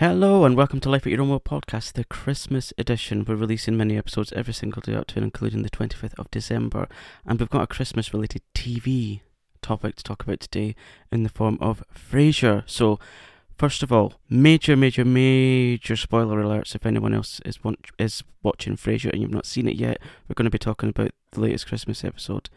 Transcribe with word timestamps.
Hello 0.00 0.46
and 0.46 0.56
welcome 0.56 0.80
to 0.80 0.88
Life 0.88 1.06
at 1.06 1.12
Your 1.12 1.20
Own 1.20 1.28
Will 1.28 1.40
podcast, 1.40 1.92
the 1.92 2.04
Christmas 2.04 2.72
edition. 2.78 3.22
We're 3.22 3.34
releasing 3.34 3.76
many 3.76 3.98
episodes 3.98 4.32
every 4.32 4.54
single 4.54 4.80
day 4.80 4.94
up 4.94 5.08
to 5.08 5.16
and 5.16 5.24
including 5.24 5.60
the 5.60 5.68
25th 5.68 6.18
of 6.18 6.30
December. 6.30 6.88
And 7.26 7.38
we've 7.38 7.50
got 7.50 7.64
a 7.64 7.66
Christmas 7.66 8.14
related 8.14 8.40
TV 8.54 9.20
topic 9.60 9.96
to 9.96 10.02
talk 10.02 10.22
about 10.22 10.40
today 10.40 10.74
in 11.12 11.22
the 11.22 11.28
form 11.28 11.58
of 11.60 11.84
Frasier. 11.94 12.62
So, 12.64 12.98
first 13.58 13.82
of 13.82 13.92
all, 13.92 14.14
major, 14.30 14.74
major, 14.74 15.04
major 15.04 15.96
spoiler 15.96 16.42
alerts 16.42 16.74
if 16.74 16.86
anyone 16.86 17.12
else 17.12 17.42
is, 17.44 17.62
want- 17.62 17.90
is 17.98 18.24
watching 18.42 18.78
Frasier 18.78 19.12
and 19.12 19.20
you've 19.20 19.30
not 19.30 19.44
seen 19.44 19.68
it 19.68 19.76
yet. 19.76 20.00
We're 20.26 20.34
going 20.34 20.44
to 20.44 20.50
be 20.50 20.56
talking 20.56 20.88
about 20.88 21.10
the 21.32 21.40
latest 21.40 21.66
Christmas 21.66 22.04
episode. 22.04 22.48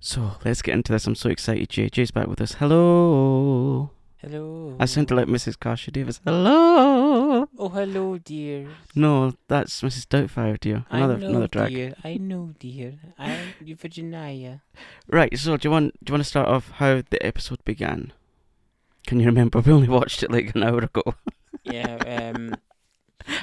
So, 0.00 0.36
let's 0.42 0.62
get 0.62 0.74
into 0.74 0.92
this. 0.92 1.06
I'm 1.06 1.16
so 1.16 1.28
excited. 1.28 1.68
Jay. 1.68 1.90
Jay's 1.90 2.10
back 2.10 2.28
with 2.28 2.40
us. 2.40 2.54
Hello. 2.54 3.90
Hello. 4.22 4.76
I 4.78 4.84
sound 4.84 5.10
like 5.10 5.26
Mrs. 5.26 5.58
Kasia 5.58 5.90
Davis. 5.90 6.20
Hello. 6.24 7.48
Oh, 7.58 7.68
hello, 7.68 8.18
dear. 8.18 8.68
No, 8.94 9.34
that's 9.48 9.82
Mrs. 9.82 10.06
Doubtfire, 10.06 10.60
dear. 10.60 10.84
Another 10.90 11.14
I 11.14 11.18
know, 11.18 11.28
another 11.28 11.48
drag. 11.48 11.70
dear. 11.70 11.94
I 12.04 12.18
know, 12.18 12.54
dear. 12.60 12.94
I'm 13.18 13.54
Virginia. 13.60 14.62
Right. 15.08 15.36
So, 15.36 15.56
do 15.56 15.66
you 15.66 15.72
want 15.72 16.04
do 16.04 16.10
you 16.10 16.14
want 16.14 16.22
to 16.22 16.30
start 16.30 16.46
off 16.46 16.70
how 16.72 17.02
the 17.10 17.20
episode 17.26 17.64
began? 17.64 18.12
Can 19.08 19.18
you 19.18 19.26
remember? 19.26 19.60
We 19.66 19.72
only 19.72 19.88
watched 19.88 20.22
it 20.22 20.30
like 20.30 20.54
an 20.54 20.62
hour 20.62 20.78
ago. 20.78 21.14
Yeah. 21.64 21.96
Um. 22.34 22.54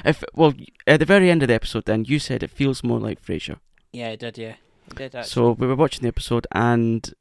If 0.04 0.24
well, 0.34 0.54
at 0.86 0.98
the 1.00 1.06
very 1.06 1.30
end 1.30 1.42
of 1.42 1.48
the 1.48 1.54
episode, 1.54 1.84
then 1.84 2.04
you 2.06 2.18
said 2.18 2.42
it 2.42 2.50
feels 2.50 2.82
more 2.82 2.98
like 3.00 3.22
Frasier. 3.22 3.58
Yeah, 3.92 4.08
it 4.10 4.20
did. 4.20 4.38
Yeah, 4.38 4.54
I 4.90 4.94
did. 4.94 5.14
Actually. 5.14 5.30
So 5.30 5.52
we 5.52 5.66
were 5.66 5.76
watching 5.76 6.02
the 6.02 6.08
episode, 6.08 6.46
and 6.52 7.12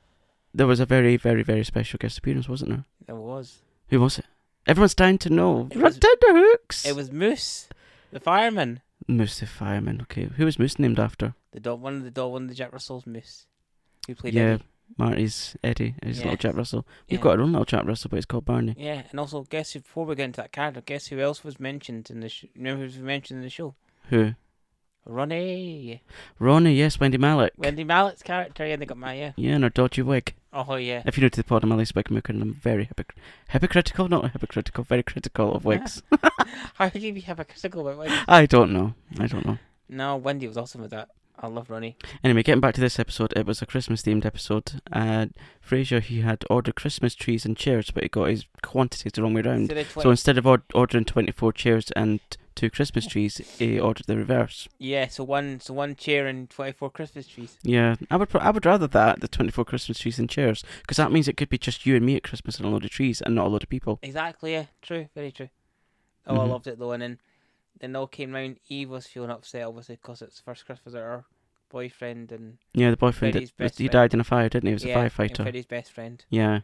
there 0.53 0.67
was 0.67 0.79
a 0.79 0.85
very, 0.85 1.17
very, 1.17 1.43
very 1.43 1.63
special 1.63 1.97
guest 1.97 2.17
appearance, 2.17 2.47
wasn't 2.49 2.69
there? 2.71 2.83
there 3.07 3.15
was. 3.15 3.59
Who 3.89 3.99
was 4.01 4.19
it? 4.19 4.25
Everyone's 4.67 4.95
dying 4.95 5.17
to 5.19 5.29
know. 5.29 5.67
It 5.71 5.75
Run 5.75 5.83
was- 5.85 5.97
down 5.97 6.11
the 6.21 6.33
hooks. 6.33 6.85
It 6.85 6.95
was 6.95 7.11
Moose, 7.11 7.67
the 8.11 8.19
fireman. 8.19 8.81
Moose 9.07 9.39
the 9.39 9.47
fireman. 9.47 10.01
Okay, 10.03 10.25
who 10.25 10.45
was 10.45 10.59
Moose 10.59 10.77
named 10.77 10.99
after? 10.99 11.33
The 11.51 11.59
dog. 11.59 11.81
One 11.81 11.95
of 11.97 12.03
the 12.03 12.11
dog. 12.11 12.31
One 12.33 12.43
of 12.43 12.49
the 12.49 12.55
Jack 12.55 12.71
Russell's 12.71 13.07
Moose. 13.07 13.47
Who 14.07 14.13
played 14.15 14.33
Yeah, 14.35 14.41
Eddie. 14.53 14.63
Marty's 14.97 15.55
Eddie. 15.63 15.95
His 16.03 16.19
little 16.19 16.35
Jack 16.35 16.55
Russell. 16.55 16.85
We've 17.09 17.19
Yeah. 17.19 17.23
got 17.23 17.37
our 17.37 17.41
own 17.43 17.51
little 17.53 17.65
Jack 17.65 17.85
Russell, 17.85 18.09
but 18.09 18.17
it's 18.17 18.25
called 18.25 18.45
Barney. 18.45 18.75
Yeah, 18.77 19.03
and 19.09 19.19
also 19.19 19.43
guess 19.43 19.71
who, 19.73 19.79
before 19.79 20.05
we 20.05 20.15
get 20.15 20.25
into 20.25 20.41
that 20.41 20.51
character, 20.51 20.81
guess 20.81 21.07
who 21.07 21.19
else 21.19 21.43
was 21.43 21.59
mentioned 21.59 22.09
in 22.11 22.19
the 22.19 22.29
sh- 22.29 22.45
remember 22.55 22.79
who 22.81 22.85
was 22.85 22.97
mentioned 22.97 23.37
in 23.39 23.43
the 23.43 23.49
show? 23.49 23.73
Who? 24.09 24.33
Ronnie, 25.05 26.01
Ronnie. 26.39 26.75
Yes, 26.75 26.99
Wendy 26.99 27.17
Malick. 27.17 27.51
Wendy 27.57 27.83
Malick's 27.83 28.23
character. 28.23 28.65
Yeah, 28.65 28.75
they 28.75 28.85
got 28.85 28.97
my 28.97 29.13
yeah. 29.13 29.31
Yeah, 29.35 29.53
and 29.55 29.63
her 29.63 29.69
dodgy 29.69 30.01
wig. 30.01 30.33
Oh 30.53 30.75
yeah. 30.75 31.01
If 31.05 31.17
you're 31.17 31.23
new 31.23 31.29
to 31.29 31.37
the 31.37 31.43
pod, 31.43 31.63
I'm 31.63 31.71
Alice 31.71 31.91
Wigmaker, 31.91 32.29
and 32.29 32.41
I'm 32.41 32.53
very 32.53 32.85
hypocr- 32.87 33.15
hypocritical, 33.49 34.07
not 34.07 34.31
hypocritical, 34.31 34.83
very 34.83 35.03
critical 35.03 35.53
of 35.53 35.65
wigs. 35.65 36.01
How 36.75 36.89
could 36.89 37.01
you 37.01 37.13
be 37.13 37.21
hypocritical 37.21 37.81
about 37.87 37.97
Wendy? 37.99 38.15
I 38.27 38.45
don't 38.45 38.71
know. 38.71 38.93
I 39.19 39.27
don't 39.27 39.45
know. 39.45 39.57
No, 39.87 40.15
Wendy 40.17 40.47
was 40.47 40.57
awesome 40.57 40.81
with 40.81 40.91
that. 40.91 41.09
I 41.41 41.47
love 41.47 41.69
Ronnie. 41.69 41.95
Anyway, 42.23 42.43
getting 42.43 42.59
back 42.59 42.75
to 42.75 42.81
this 42.81 42.99
episode, 42.99 43.31
it 43.35 43.45
was 43.45 43.61
a 43.61 43.65
Christmas 43.65 44.01
themed 44.01 44.25
episode. 44.25 44.81
Uh, 44.91 45.27
Frasier, 45.65 46.01
he 46.01 46.19
had 46.21 46.43
ordered 46.49 46.75
Christmas 46.75 47.15
trees 47.15 47.45
and 47.45 47.55
chairs, 47.55 47.91
but 47.91 48.03
he 48.03 48.09
got 48.09 48.25
his 48.25 48.45
quantities 48.61 49.13
the 49.13 49.21
wrong 49.23 49.33
way 49.33 49.41
round. 49.41 49.71
Instead 49.71 49.77
of 49.77 49.91
So 50.03 50.09
instead 50.11 50.37
of 50.37 50.45
or- 50.45 50.63
ordering 50.73 51.05
24 51.05 51.53
chairs 51.53 51.91
and 51.95 52.19
two 52.59 52.69
Christmas 52.69 53.07
trees, 53.07 53.37
he 53.57 53.79
ordered 53.79 54.05
the 54.07 54.17
reverse. 54.17 54.67
Yeah, 54.77 55.07
so 55.07 55.23
one 55.23 55.61
so 55.61 55.73
one 55.73 55.95
chair 55.95 56.27
and 56.27 56.49
twenty 56.49 56.73
four 56.73 56.89
Christmas 56.89 57.25
trees. 57.25 57.57
Yeah, 57.63 57.95
I 58.11 58.17
would 58.17 58.35
I 58.35 58.51
would 58.51 58.65
rather 58.65 58.87
that 58.87 59.21
the 59.21 59.27
24 59.29 59.63
Christmas 59.63 59.99
trees 59.99 60.19
and 60.19 60.29
chairs 60.29 60.63
because 60.81 60.97
that 60.97 61.11
means 61.11 61.27
it 61.27 61.37
could 61.37 61.49
be 61.49 61.57
just 61.57 61.85
you 61.85 61.95
and 61.95 62.05
me 62.05 62.17
at 62.17 62.23
Christmas 62.23 62.57
and 62.57 62.65
a 62.65 62.69
load 62.69 62.83
of 62.83 62.91
trees 62.91 63.21
and 63.21 63.35
not 63.35 63.47
a 63.47 63.49
load 63.49 63.63
of 63.63 63.69
people. 63.69 63.99
Exactly, 64.01 64.51
yeah, 64.53 64.65
true, 64.81 65.07
very 65.15 65.31
true. 65.31 65.49
Oh, 66.27 66.35
I 66.35 66.45
Mhm. 66.45 66.49
loved 66.49 66.67
it 66.67 66.79
though, 66.79 66.91
and 66.91 67.01
then 67.01 67.19
then 67.79 67.95
all 67.95 68.07
came 68.07 68.33
round. 68.33 68.59
Eve 68.67 68.89
was 68.89 69.07
feeling 69.07 69.29
upset, 69.31 69.63
obviously, 69.65 69.95
because 69.95 70.21
it's 70.21 70.41
first 70.41 70.65
Christmas 70.65 70.93
with 70.93 71.01
her 71.01 71.23
boyfriend 71.69 72.31
and 72.33 72.57
Yeah, 72.73 72.91
the 72.91 72.97
boyfriend 72.97 73.35
Freddie's 73.35 73.51
that, 73.51 73.57
best 73.57 73.79
he 73.79 73.87
died 73.87 74.13
in 74.13 74.19
a 74.19 74.25
fire, 74.25 74.49
didn't 74.49 74.65
he? 74.67 74.71
He 74.71 74.73
was 74.73 74.83
yeah, 74.83 74.97
a 74.97 75.03
and 75.03 75.11
firefighter. 75.13 75.43
Freddie's 75.43 75.65
best 75.65 75.91
friend. 75.93 76.25
Yeah. 76.29 76.59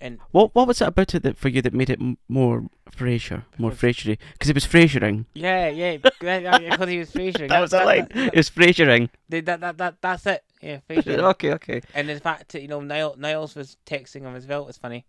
And 0.00 0.18
What 0.32 0.54
what 0.54 0.66
was 0.66 0.80
it 0.82 0.88
about 0.88 1.14
it 1.14 1.22
that 1.22 1.38
for 1.38 1.48
you 1.48 1.62
that 1.62 1.72
made 1.72 1.88
it 1.90 2.00
m- 2.00 2.18
more 2.28 2.64
Frasier, 2.90 3.44
more 3.58 3.70
Frasiery? 3.70 4.18
Because 4.32 4.50
it 4.50 4.54
was 4.54 4.66
Frasiering. 4.66 5.24
yeah, 5.34 5.68
yeah, 5.68 5.96
because 5.96 6.88
he 6.88 6.98
was 6.98 7.10
Frasier. 7.10 7.48
That 7.54 7.60
was 7.60 7.72
a 7.72 7.84
line. 7.84 8.08
It 8.14 8.34
was 8.36 8.50
Frasiering. 8.50 9.08
That, 9.28 9.46
that, 9.46 9.60
that, 9.60 9.78
that, 9.78 9.94
that's 10.00 10.26
it. 10.26 10.44
Yeah, 10.60 10.78
Frasier. 10.88 11.18
okay, 11.30 11.52
okay. 11.54 11.80
and 11.94 12.08
the 12.08 12.20
fact 12.20 12.52
that 12.52 12.62
you 12.62 12.68
know 12.68 12.80
Niall, 12.80 13.14
Niles 13.18 13.54
was 13.54 13.76
texting 13.86 14.22
him 14.22 14.34
as 14.34 14.46
well 14.46 14.64
was 14.64 14.76
funny. 14.76 15.04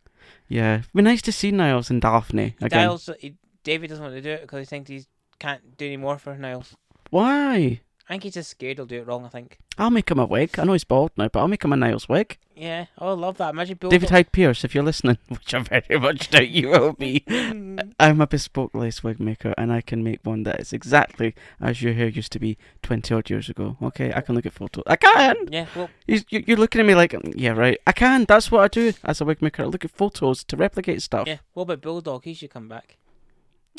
Yeah, 0.48 0.80
it'd 0.80 0.94
be 0.94 1.02
nice 1.02 1.22
to 1.24 1.32
see 1.32 1.52
Niles 1.52 1.90
and 1.90 2.02
Daphne 2.02 2.56
again. 2.62 2.88
Niles, 2.88 3.10
he, 3.20 3.36
David 3.64 3.90
doesn't 3.90 4.04
want 4.04 4.16
to 4.16 4.22
do 4.22 4.32
it 4.32 4.42
because 4.42 4.60
he 4.60 4.66
thinks 4.66 4.90
he 4.90 5.06
can't 5.40 5.78
do 5.78 5.86
any 5.86 5.98
more 5.98 6.18
for 6.18 6.38
Niles. 6.38 6.76
Why? 7.10 7.82
I 8.08 8.14
think 8.14 8.24
he's 8.24 8.36
just 8.36 8.52
scared 8.52 8.78
he'll 8.78 8.86
do 8.86 9.00
it 9.02 9.08
wrong. 9.08 9.26
I 9.26 9.30
think. 9.30 9.58
I'll 9.78 9.90
make 9.90 10.10
him 10.12 10.20
a 10.20 10.26
wig. 10.26 10.58
I 10.60 10.64
know 10.64 10.74
he's 10.74 10.84
bald 10.84 11.12
now, 11.18 11.28
but 11.28 11.40
I'll 11.40 11.48
make 11.48 11.64
him 11.64 11.74
a 11.74 11.76
Niles 11.76 12.08
wig. 12.08 12.38
Yeah, 12.56 12.86
oh, 13.00 13.10
I 13.10 13.14
love 13.14 13.38
that. 13.38 13.50
Imagine 13.50 13.78
Bill. 13.78 13.90
David 13.90 14.12
Hyde 14.12 14.32
Pierce, 14.32 14.64
if 14.64 14.74
you're 14.74 14.84
listening, 14.84 15.18
which 15.28 15.54
I 15.54 15.60
very 15.60 16.00
much 16.00 16.30
doubt 16.30 16.48
you 16.50 16.70
will 16.70 16.94
be. 16.94 17.24
Mm. 17.28 17.94
I'm 18.00 18.22
a 18.22 18.28
bespoke 18.28 18.74
lace 18.76 19.04
wig 19.04 19.20
maker, 19.20 19.54
and 19.58 19.74
I 19.74 19.82
can 19.82 20.04
make 20.04 20.20
one 20.24 20.44
that 20.44 20.60
is 20.62 20.72
exactly 20.72 21.34
as 21.60 21.82
your 21.82 21.94
hair 21.94 22.08
used 22.08 22.32
to 22.34 22.40
be 22.40 22.58
20 22.84 23.14
odd 23.14 23.30
years 23.30 23.50
ago. 23.50 23.76
Okay, 23.82 24.14
I 24.14 24.22
can 24.22 24.36
look 24.36 24.46
at 24.46 24.54
photos. 24.54 24.84
I 24.88 24.96
can! 24.96 25.36
yeah, 25.52 25.66
well, 25.76 25.90
You, 26.08 26.22
you- 26.30 26.44
you're 26.48 26.58
looking 26.58 26.80
at 26.82 26.88
me 26.88 26.96
like, 26.96 27.14
yeah, 27.36 27.52
right. 27.52 27.78
I 27.88 27.92
can. 27.92 28.26
That's 28.26 28.52
what 28.52 28.62
I 28.64 28.68
do 28.70 28.94
as 29.04 29.20
a 29.20 29.26
wig 29.26 29.42
maker. 29.42 29.64
I 29.64 29.66
look 29.66 29.84
at 29.84 29.92
photos 29.92 30.44
to 30.46 30.56
replicate 30.56 31.02
stuff. 31.02 31.28
yeah. 31.28 31.38
What 31.54 31.64
about 31.64 31.82
Bulldog? 31.82 32.24
He 32.24 32.36
should 32.36 32.52
come 32.52 32.70
back. 32.70 32.98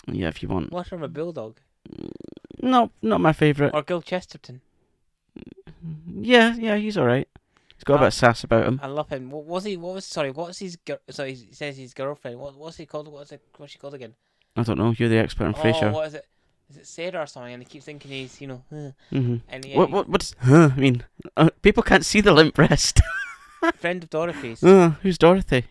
Yeah, 0.06 0.28
if 0.28 0.42
you 0.42 0.48
want. 0.48 0.72
What 0.72 0.88
from 0.88 1.02
a 1.02 1.08
Bulldog 1.08 1.60
No, 2.62 2.90
not 3.02 3.20
my 3.20 3.32
favourite. 3.32 3.74
or 3.74 3.82
Gil 3.82 4.02
Chesterton? 4.02 4.60
Yeah, 6.20 6.54
yeah, 6.56 6.76
he's 6.76 6.96
alright. 6.98 7.28
He's 7.76 7.84
got 7.84 7.96
a 7.96 7.98
bit 7.98 8.06
of 8.08 8.14
sass 8.14 8.42
about 8.42 8.66
him. 8.66 8.80
I 8.82 8.86
love 8.86 9.10
him. 9.10 9.30
What 9.30 9.44
was 9.44 9.64
he? 9.64 9.76
What 9.76 9.94
was 9.94 10.06
sorry? 10.06 10.30
What's 10.30 10.58
his? 10.58 10.76
Gir- 10.76 10.98
sorry, 11.10 11.34
he 11.34 11.52
says 11.52 11.76
his 11.76 11.92
girlfriend. 11.92 12.38
What 12.38 12.56
what's 12.56 12.78
he 12.78 12.86
called? 12.86 13.08
What's 13.08 13.32
it? 13.32 13.42
What's 13.58 13.72
she 13.72 13.78
called 13.78 13.94
again? 13.94 14.14
I 14.56 14.62
don't 14.62 14.78
know. 14.78 14.94
You're 14.96 15.10
the 15.10 15.18
expert 15.18 15.44
on 15.44 15.54
Oh, 15.54 15.58
Frasier. 15.58 15.92
what 15.92 16.06
is 16.08 16.14
it? 16.14 16.26
Is 16.70 16.76
it 16.78 16.86
Sarah 16.86 17.22
or 17.22 17.26
something? 17.26 17.52
And 17.52 17.62
he 17.62 17.68
keeps 17.68 17.84
thinking 17.84 18.10
he's 18.10 18.40
you 18.40 18.46
know. 18.48 18.62
Uh, 18.72 18.90
hmm 19.10 19.36
and 19.48 19.64
he, 19.64 19.74
What, 19.76 19.90
what, 19.90 20.08
what's, 20.08 20.34
huh, 20.40 20.70
I 20.74 20.80
mean, 20.80 21.04
uh, 21.36 21.50
people 21.62 21.82
can't 21.82 22.04
see 22.04 22.20
the 22.22 22.32
limp 22.32 22.56
wrist. 22.58 23.00
friend 23.76 24.02
of 24.02 24.10
Dorothy's. 24.10 24.64
uh, 24.64 24.94
who's 25.02 25.18
Dorothy? 25.18 25.64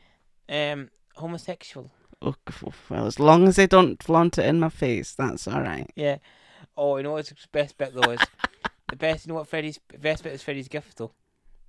um, 0.48 0.90
homosexual. 1.16 1.90
Oh, 2.22 2.36
well, 2.90 3.06
as 3.06 3.20
long 3.20 3.48
as 3.48 3.56
they 3.56 3.68
don't 3.68 4.02
flaunt 4.02 4.38
it 4.38 4.46
in 4.46 4.60
my 4.60 4.70
face, 4.70 5.14
that's 5.14 5.48
alright. 5.48 5.92
Yeah. 5.96 6.18
Oh, 6.78 6.98
you 6.98 7.04
know 7.04 7.14
what's 7.14 7.30
the 7.30 7.36
best 7.52 7.78
bit 7.78 7.94
though 7.94 8.12
is 8.12 8.20
the 8.90 8.96
best. 8.96 9.26
You 9.26 9.30
know 9.34 9.40
what 9.40 9.48
Freddie's 9.48 9.80
best 10.00 10.24
bit 10.24 10.34
is 10.34 10.44
Freddie's 10.44 10.68
gift 10.68 10.98
though. 10.98 11.12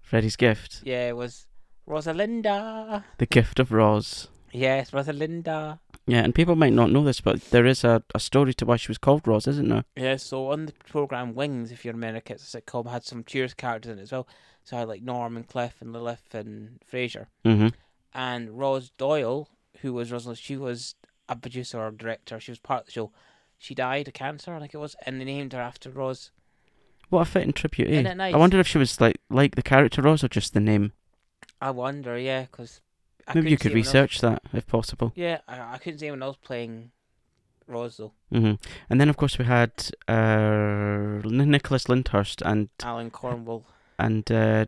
Freddie's 0.02 0.36
gift. 0.36 0.82
Yeah, 0.84 1.08
it 1.08 1.16
was 1.16 1.46
Rosalinda. 1.88 3.04
The 3.18 3.26
gift 3.26 3.58
of 3.58 3.72
Roz. 3.72 4.28
Yes, 4.52 4.92
Rosalinda. 4.92 5.80
Yeah, 6.06 6.22
and 6.22 6.34
people 6.34 6.54
might 6.54 6.72
not 6.72 6.92
know 6.92 7.02
this, 7.02 7.20
but 7.20 7.40
there 7.50 7.66
is 7.66 7.82
a, 7.82 8.02
a 8.14 8.20
story 8.20 8.54
to 8.54 8.64
why 8.64 8.76
she 8.76 8.88
was 8.88 8.98
called 8.98 9.26
Roz, 9.26 9.48
isn't 9.48 9.68
there? 9.68 9.84
Yeah, 9.96 10.16
so 10.16 10.52
on 10.52 10.66
the 10.66 10.72
program 10.88 11.34
Wings, 11.34 11.72
if 11.72 11.84
you're 11.84 11.92
in 11.94 11.98
America, 11.98 12.34
it's 12.34 12.54
a 12.54 12.60
sitcom 12.60 12.88
had 12.88 13.04
some 13.04 13.24
Cheers 13.24 13.54
characters 13.54 13.92
in 13.92 13.98
it 13.98 14.02
as 14.02 14.12
well. 14.12 14.28
So 14.62 14.76
I 14.76 14.80
had 14.80 14.88
like 14.88 15.02
Norm 15.02 15.36
and 15.36 15.46
Cliff 15.46 15.74
and 15.80 15.92
Lilith 15.92 16.32
and 16.32 16.80
Frasier. 16.90 17.26
Mm-hmm. 17.44 17.68
And 18.14 18.58
Roz 18.58 18.90
Doyle, 18.96 19.48
who 19.86 19.94
was 19.94 20.12
Rosalind, 20.12 20.38
she 20.38 20.56
was 20.56 20.94
a 21.28 21.36
producer 21.36 21.78
or 21.80 21.90
director. 21.90 22.38
She 22.40 22.50
was 22.50 22.58
part 22.58 22.80
of 22.82 22.86
the 22.86 22.92
show. 22.92 23.12
She 23.58 23.74
died 23.74 24.08
of 24.08 24.14
cancer, 24.14 24.54
I 24.54 24.58
think 24.60 24.74
it 24.74 24.78
was, 24.78 24.96
and 25.06 25.20
they 25.20 25.24
named 25.24 25.52
her 25.52 25.60
after 25.60 25.90
Roz. 25.90 26.30
What 27.08 27.22
a 27.22 27.24
fitting 27.24 27.52
tribute, 27.52 27.88
eh? 27.88 27.92
Isn't 27.92 28.06
it 28.06 28.16
nice? 28.16 28.34
I 28.34 28.38
wonder 28.38 28.58
if 28.60 28.66
she 28.66 28.78
was 28.78 29.00
like 29.00 29.18
like 29.30 29.54
the 29.54 29.62
character 29.62 30.02
Roz 30.02 30.22
or 30.24 30.28
just 30.28 30.52
the 30.54 30.60
name. 30.60 30.92
I 31.60 31.70
wonder, 31.70 32.18
yeah, 32.18 32.42
because 32.42 32.80
Maybe 33.34 33.50
you 33.50 33.56
could 33.56 33.72
research 33.74 34.20
that 34.20 34.42
if 34.52 34.66
possible. 34.66 35.12
Yeah, 35.14 35.38
I, 35.48 35.74
I 35.74 35.78
couldn't 35.78 36.00
see 36.00 36.06
anyone 36.06 36.22
else 36.22 36.36
playing 36.36 36.90
Roz 37.66 37.96
though. 37.96 38.12
hmm 38.30 38.54
And 38.90 39.00
then 39.00 39.08
of 39.08 39.16
course 39.16 39.38
we 39.38 39.44
had 39.44 39.72
uh, 40.08 41.20
Nicholas 41.24 41.88
Lyndhurst 41.88 42.42
and 42.44 42.68
Alan 42.82 43.10
Cornwall, 43.10 43.64
and 43.98 44.30
uh, 44.30 44.66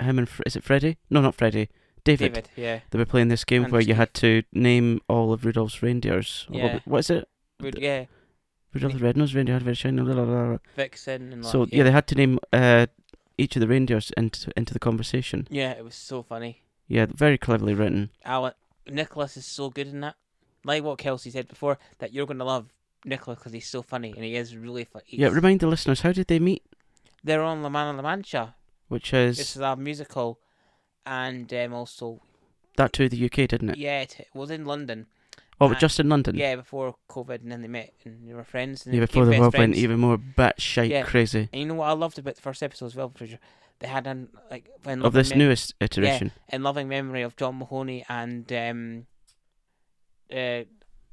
him 0.00 0.18
and 0.18 0.28
Fr- 0.28 0.42
is 0.44 0.56
it 0.56 0.64
Freddie? 0.64 0.98
No, 1.10 1.20
not 1.20 1.34
Freddie. 1.34 1.68
David. 2.06 2.32
David, 2.34 2.48
yeah, 2.56 2.80
They 2.90 2.98
were 2.98 3.04
playing 3.04 3.28
this 3.28 3.44
game 3.44 3.64
And 3.64 3.72
where 3.72 3.80
you 3.82 3.94
had 3.94 4.14
to 4.14 4.42
name 4.52 5.00
all 5.08 5.32
of 5.32 5.44
Rudolph's 5.44 5.82
reindeers. 5.82 6.46
Yeah. 6.50 6.74
What, 6.74 6.86
what 6.86 6.98
is 7.00 7.10
it? 7.10 7.28
Would- 7.60 7.78
yeah, 7.78 8.06
Rudolph 8.72 8.94
the 8.94 8.98
Red-Nosed 8.98 9.34
Reindeer 9.34 9.54
had 9.54 9.62
very 9.62 9.74
shiny. 9.74 10.02
Blah, 10.02 10.14
blah, 10.14 10.24
blah, 10.24 10.46
blah. 10.48 10.58
Vixen 10.76 11.32
and 11.32 11.44
So 11.44 11.60
like, 11.60 11.72
yeah, 11.72 11.82
they 11.84 11.90
had 11.90 12.06
to 12.08 12.14
name 12.14 12.38
uh, 12.52 12.86
each 13.38 13.56
of 13.56 13.60
the 13.60 13.68
reindeers 13.68 14.10
into 14.16 14.50
into 14.56 14.72
the 14.72 14.78
conversation. 14.80 15.46
yeah, 15.50 15.70
it 15.72 15.84
was 15.84 15.94
so 15.94 16.22
funny. 16.22 16.62
Yeah, 16.88 17.06
very 17.12 17.38
cleverly 17.38 17.74
written. 17.74 18.10
Alan 18.24 18.52
Nicholas 18.88 19.36
is 19.36 19.46
so 19.46 19.70
good 19.70 19.88
in 19.88 20.00
that. 20.00 20.16
Like 20.64 20.82
what 20.84 20.98
Kelsey 20.98 21.30
said 21.30 21.48
before, 21.48 21.78
that 21.98 22.12
you're 22.12 22.26
gonna 22.26 22.44
love 22.44 22.66
Nicholas 23.04 23.38
because 23.38 23.52
he's 23.52 23.68
so 23.68 23.82
funny 23.82 24.12
and 24.14 24.24
he 24.24 24.34
is 24.36 24.56
really 24.56 24.84
funny. 24.84 25.04
Yeah, 25.08 25.28
remind 25.28 25.60
the 25.60 25.68
listeners 25.68 26.02
how 26.02 26.12
did 26.12 26.26
they 26.26 26.38
meet? 26.38 26.62
they're 27.24 27.42
on 27.42 27.62
La 27.62 27.68
Man 27.68 27.96
La 27.96 28.02
Mancha. 28.02 28.54
Which 28.88 29.12
is 29.14 29.36
This 29.38 29.56
is 29.56 29.62
a 29.62 29.74
musical, 29.74 30.38
and 31.06 31.52
um, 31.54 31.72
also 31.72 32.20
that 32.76 32.92
to 32.94 33.08
the 33.08 33.24
UK, 33.24 33.48
didn't 33.48 33.70
it? 33.70 33.78
yeah, 33.78 34.02
it 34.02 34.26
was 34.34 34.50
in 34.50 34.64
London, 34.66 35.06
Oh, 35.58 35.70
Uh, 35.70 35.74
just 35.74 35.98
in 35.98 36.08
London. 36.10 36.36
Yeah, 36.36 36.56
before 36.56 36.94
COVID, 37.08 37.40
and 37.42 37.50
then 37.50 37.62
they 37.62 37.68
met 37.68 37.94
and 38.04 38.28
they 38.28 38.34
were 38.34 38.44
friends. 38.44 38.84
And 38.84 38.94
Yeah, 38.94 39.00
before 39.00 39.24
the 39.24 39.38
world 39.40 39.56
went 39.56 39.74
even 39.76 39.98
more 40.00 40.18
batshite 40.18 40.90
Yeah. 40.90 41.02
crazy 41.04 41.48
And 41.52 41.60
you 41.62 41.66
know 41.66 41.74
what 41.74 41.88
I 41.88 41.92
loved 41.92 42.18
about 42.18 42.34
the 42.36 42.42
first 42.42 42.62
episode 42.62 42.86
as 42.86 42.96
well, 42.96 43.08
Frasier? 43.10 43.38
They 43.78 43.88
had 43.88 44.06
an 44.06 44.28
like 44.50 44.68
when 44.82 45.02
of 45.02 45.12
this 45.14 45.30
Mem- 45.30 45.38
newest 45.38 45.74
iteration. 45.80 46.32
Yeah, 46.48 46.56
in 46.56 46.62
loving 46.62 46.88
memory 46.88 47.22
of 47.22 47.36
John 47.36 47.58
Mahoney 47.58 48.04
and 48.08 48.50
um, 48.52 49.06
uh, 50.30 50.64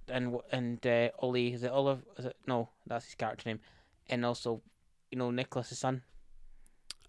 and 0.10 0.38
and 0.52 0.86
uh, 0.88 1.10
Ollie. 1.20 1.54
Is 1.54 1.64
it 1.64 1.72
Olive? 1.72 2.04
Is 2.18 2.26
it 2.26 2.36
no? 2.48 2.70
That's 2.88 3.06
his 3.06 3.16
character 3.16 3.50
name. 3.50 3.60
And 4.10 4.26
also, 4.26 4.62
you 5.12 5.18
know, 5.18 5.32
Nicholas's 5.32 5.80
son, 5.80 6.04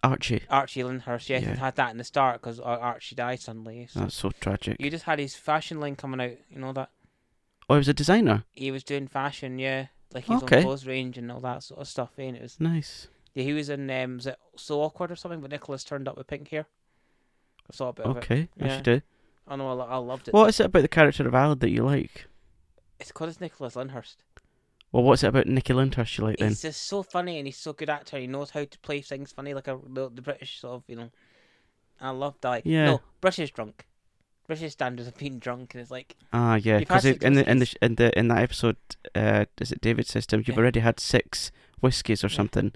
Archie. 0.04 0.42
Archie 0.50 0.82
Lyndhurst. 0.84 1.28
Yes, 1.28 1.42
Yeah. 1.42 1.52
he 1.54 1.58
had 1.58 1.76
that 1.76 1.90
in 1.90 1.98
the 1.98 2.04
start 2.04 2.40
because 2.40 2.60
Archie 2.60 3.14
died 3.14 3.40
suddenly. 3.40 3.86
So 3.90 4.00
That's 4.00 4.14
so 4.14 4.30
tragic. 4.40 4.76
you 4.80 4.90
just 4.90 5.04
had 5.04 5.18
his 5.18 5.34
fashion 5.34 5.80
line 5.80 5.96
coming 5.96 6.20
out. 6.20 6.36
You 6.50 6.58
know 6.60 6.72
that 6.72 6.90
Oh, 7.68 7.74
he 7.74 7.78
was 7.78 7.88
a 7.88 7.94
designer. 7.94 8.44
he 8.52 8.70
was 8.70 8.84
doing 8.84 9.06
fashion. 9.08 9.58
Yeah, 9.58 9.86
like 10.12 10.24
his 10.26 10.42
Okay. 10.42 10.56
own 10.58 10.62
clothes 10.62 10.86
range 10.86 11.16
and 11.18 11.30
all 11.32 11.40
that 11.40 11.62
sort 11.62 11.80
of 11.80 11.88
stuff. 11.88 12.10
And 12.18 12.36
it 12.36 12.42
was 12.42 12.60
Nice. 12.60 13.08
yeah, 13.34 13.44
he 13.44 13.52
was 13.52 13.68
in 13.68 13.90
um, 13.90 14.16
was 14.16 14.26
it 14.26 14.38
so 14.56 14.82
awkward 14.82 15.10
or 15.10 15.16
something? 15.16 15.40
But 15.40 15.50
Nicholas 15.50 15.82
turned 15.84 16.06
up 16.08 16.16
with 16.16 16.26
pink 16.26 16.48
hair. 16.48 16.66
I 17.70 17.74
saw 17.74 17.88
a 17.88 17.92
bit 17.94 18.04
of 18.06 18.16
it. 18.16 18.18
Okay, 18.18 18.48
I 18.60 18.68
should 18.68 18.82
do. 18.84 19.00
I 19.48 19.56
know 19.56 19.68
I, 19.68 19.72
lo- 19.72 19.88
I 19.88 19.96
loved 19.96 20.28
it. 20.28 20.34
What 20.34 20.48
is 20.48 20.60
it 20.60 20.66
about 20.66 20.82
the 20.82 20.88
character 20.88 21.26
of 21.26 21.34
Alan 21.34 21.58
that 21.60 21.70
you 21.70 21.82
like? 21.84 22.26
It's 23.00 23.10
because 23.10 23.30
it's 23.30 23.40
Nicholas 23.40 23.74
Lyndhurst. 23.76 24.23
Well, 24.94 25.02
what's 25.02 25.24
it 25.24 25.26
about 25.26 25.48
Nicky 25.48 25.72
Lyndhurst 25.72 26.18
you 26.18 26.24
like 26.24 26.36
then? 26.36 26.50
He's 26.50 26.62
just 26.62 26.84
so 26.84 27.02
funny 27.02 27.38
and 27.38 27.48
he's 27.48 27.56
so 27.56 27.72
good 27.72 27.90
actor. 27.90 28.16
He 28.16 28.28
knows 28.28 28.50
how 28.50 28.64
to 28.64 28.78
play 28.78 29.00
things 29.00 29.32
funny, 29.32 29.52
like 29.52 29.66
a 29.66 29.76
the, 29.88 30.08
the 30.08 30.22
British 30.22 30.60
sort 30.60 30.74
of, 30.76 30.82
you 30.86 30.94
know. 30.94 31.10
I 32.00 32.10
love 32.10 32.36
that. 32.42 32.64
Yeah. 32.64 32.84
No, 32.86 33.00
British 33.20 33.50
drunk. 33.50 33.86
British 34.46 34.70
standards 34.70 35.08
of 35.08 35.16
being 35.18 35.40
drunk, 35.40 35.74
and 35.74 35.80
it's 35.80 35.90
like 35.90 36.14
Ah, 36.32 36.54
yeah, 36.54 36.78
because 36.78 37.04
in 37.04 37.34
the 37.34 37.50
in 37.50 37.58
the 37.58 37.74
in 37.82 37.94
the 37.96 38.16
in 38.16 38.28
that 38.28 38.38
episode, 38.42 38.76
uh, 39.16 39.46
is 39.60 39.72
it 39.72 39.80
David 39.80 40.06
System? 40.06 40.40
You've 40.46 40.56
Yeah. 40.56 40.60
already 40.62 40.78
had 40.80 41.00
six 41.00 41.50
whiskies 41.80 42.22
or 42.22 42.28
Yeah. 42.28 42.36
something. 42.36 42.72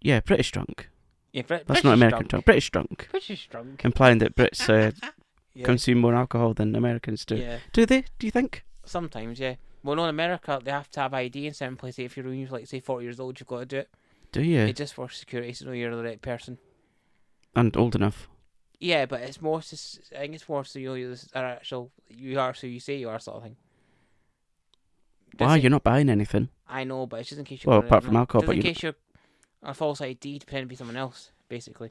Yeah, 0.00 0.18
British 0.18 0.50
drunk. 0.50 0.88
yeah, 1.32 1.42
Brit- 1.42 1.60
That's 1.60 1.66
British 1.66 1.84
not 1.84 1.94
American 1.94 2.18
drunk. 2.26 2.30
drunk. 2.30 2.44
British 2.46 2.70
drunk, 2.70 3.08
British 3.12 3.46
drunk. 3.46 3.84
implying 3.84 4.18
that 4.18 4.34
Brits 4.34 4.68
uh, 4.68 4.90
yeah. 5.54 5.64
consume 5.64 5.98
more 5.98 6.14
alcohol 6.16 6.54
than 6.54 6.74
Americans 6.74 7.24
do. 7.24 7.36
yeah, 7.36 7.58
Do 7.72 7.86
they? 7.86 8.00
Do 8.18 8.26
you 8.26 8.32
think? 8.32 8.64
sometimes, 8.84 9.38
yeah. 9.38 9.54
Well, 9.82 9.96
no, 9.96 10.04
in 10.04 10.10
America 10.10 10.60
they 10.62 10.70
have 10.70 10.90
to 10.92 11.00
have 11.00 11.14
ID 11.14 11.46
in 11.46 11.54
certain 11.54 11.76
places. 11.76 12.04
If 12.04 12.16
you're 12.16 12.26
when 12.26 12.38
you're 12.38 12.48
like 12.48 12.66
say 12.66 12.80
forty 12.80 13.04
years 13.04 13.18
old, 13.20 13.38
you've 13.40 13.48
got 13.48 13.60
to 13.60 13.66
do 13.66 13.76
it. 13.78 13.90
Do 14.30 14.42
you? 14.42 14.60
It's 14.60 14.78
just 14.78 14.94
for 14.94 15.08
security 15.08 15.52
to 15.52 15.64
know 15.66 15.72
you're 15.72 15.94
the 15.94 16.02
right 16.02 16.20
person. 16.22 16.58
and 17.54 17.76
old 17.76 17.94
enough. 17.94 18.28
Yeah, 18.80 19.06
but 19.06 19.20
it's 19.20 19.40
more. 19.42 19.60
to 19.62 19.76
I 20.16 20.18
think 20.20 20.34
it's 20.34 20.48
more 20.48 20.64
so 20.64 20.78
you 20.78 20.88
know 20.88 20.94
you're 20.94 21.14
the 21.14 21.28
actual. 21.38 21.90
You 22.08 22.40
are 22.40 22.54
so 22.54 22.66
you 22.66 22.80
say 22.80 22.96
you 22.96 23.08
are 23.08 23.18
sort 23.20 23.36
of 23.38 23.42
thing. 23.44 23.56
Why? 25.38 25.56
It- 25.56 25.62
You're 25.62 25.70
not 25.70 25.84
buying 25.84 26.08
anything. 26.10 26.48
I 26.68 26.84
know, 26.84 27.06
but 27.06 27.20
it's 27.20 27.28
just 27.28 27.38
in 27.38 27.44
case 27.44 27.64
you're. 27.64 27.70
Well, 27.70 27.80
apart 27.80 28.04
from 28.04 28.16
alcohol, 28.16 28.46
but 28.46 28.52
in 28.52 28.58
you- 28.58 28.62
case 28.62 28.82
you're 28.82 28.94
a 29.62 29.74
false 29.74 30.00
ID, 30.00 30.40
pretending 30.40 30.64
to 30.66 30.68
be 30.68 30.76
someone 30.76 30.96
else, 30.96 31.30
basically. 31.48 31.90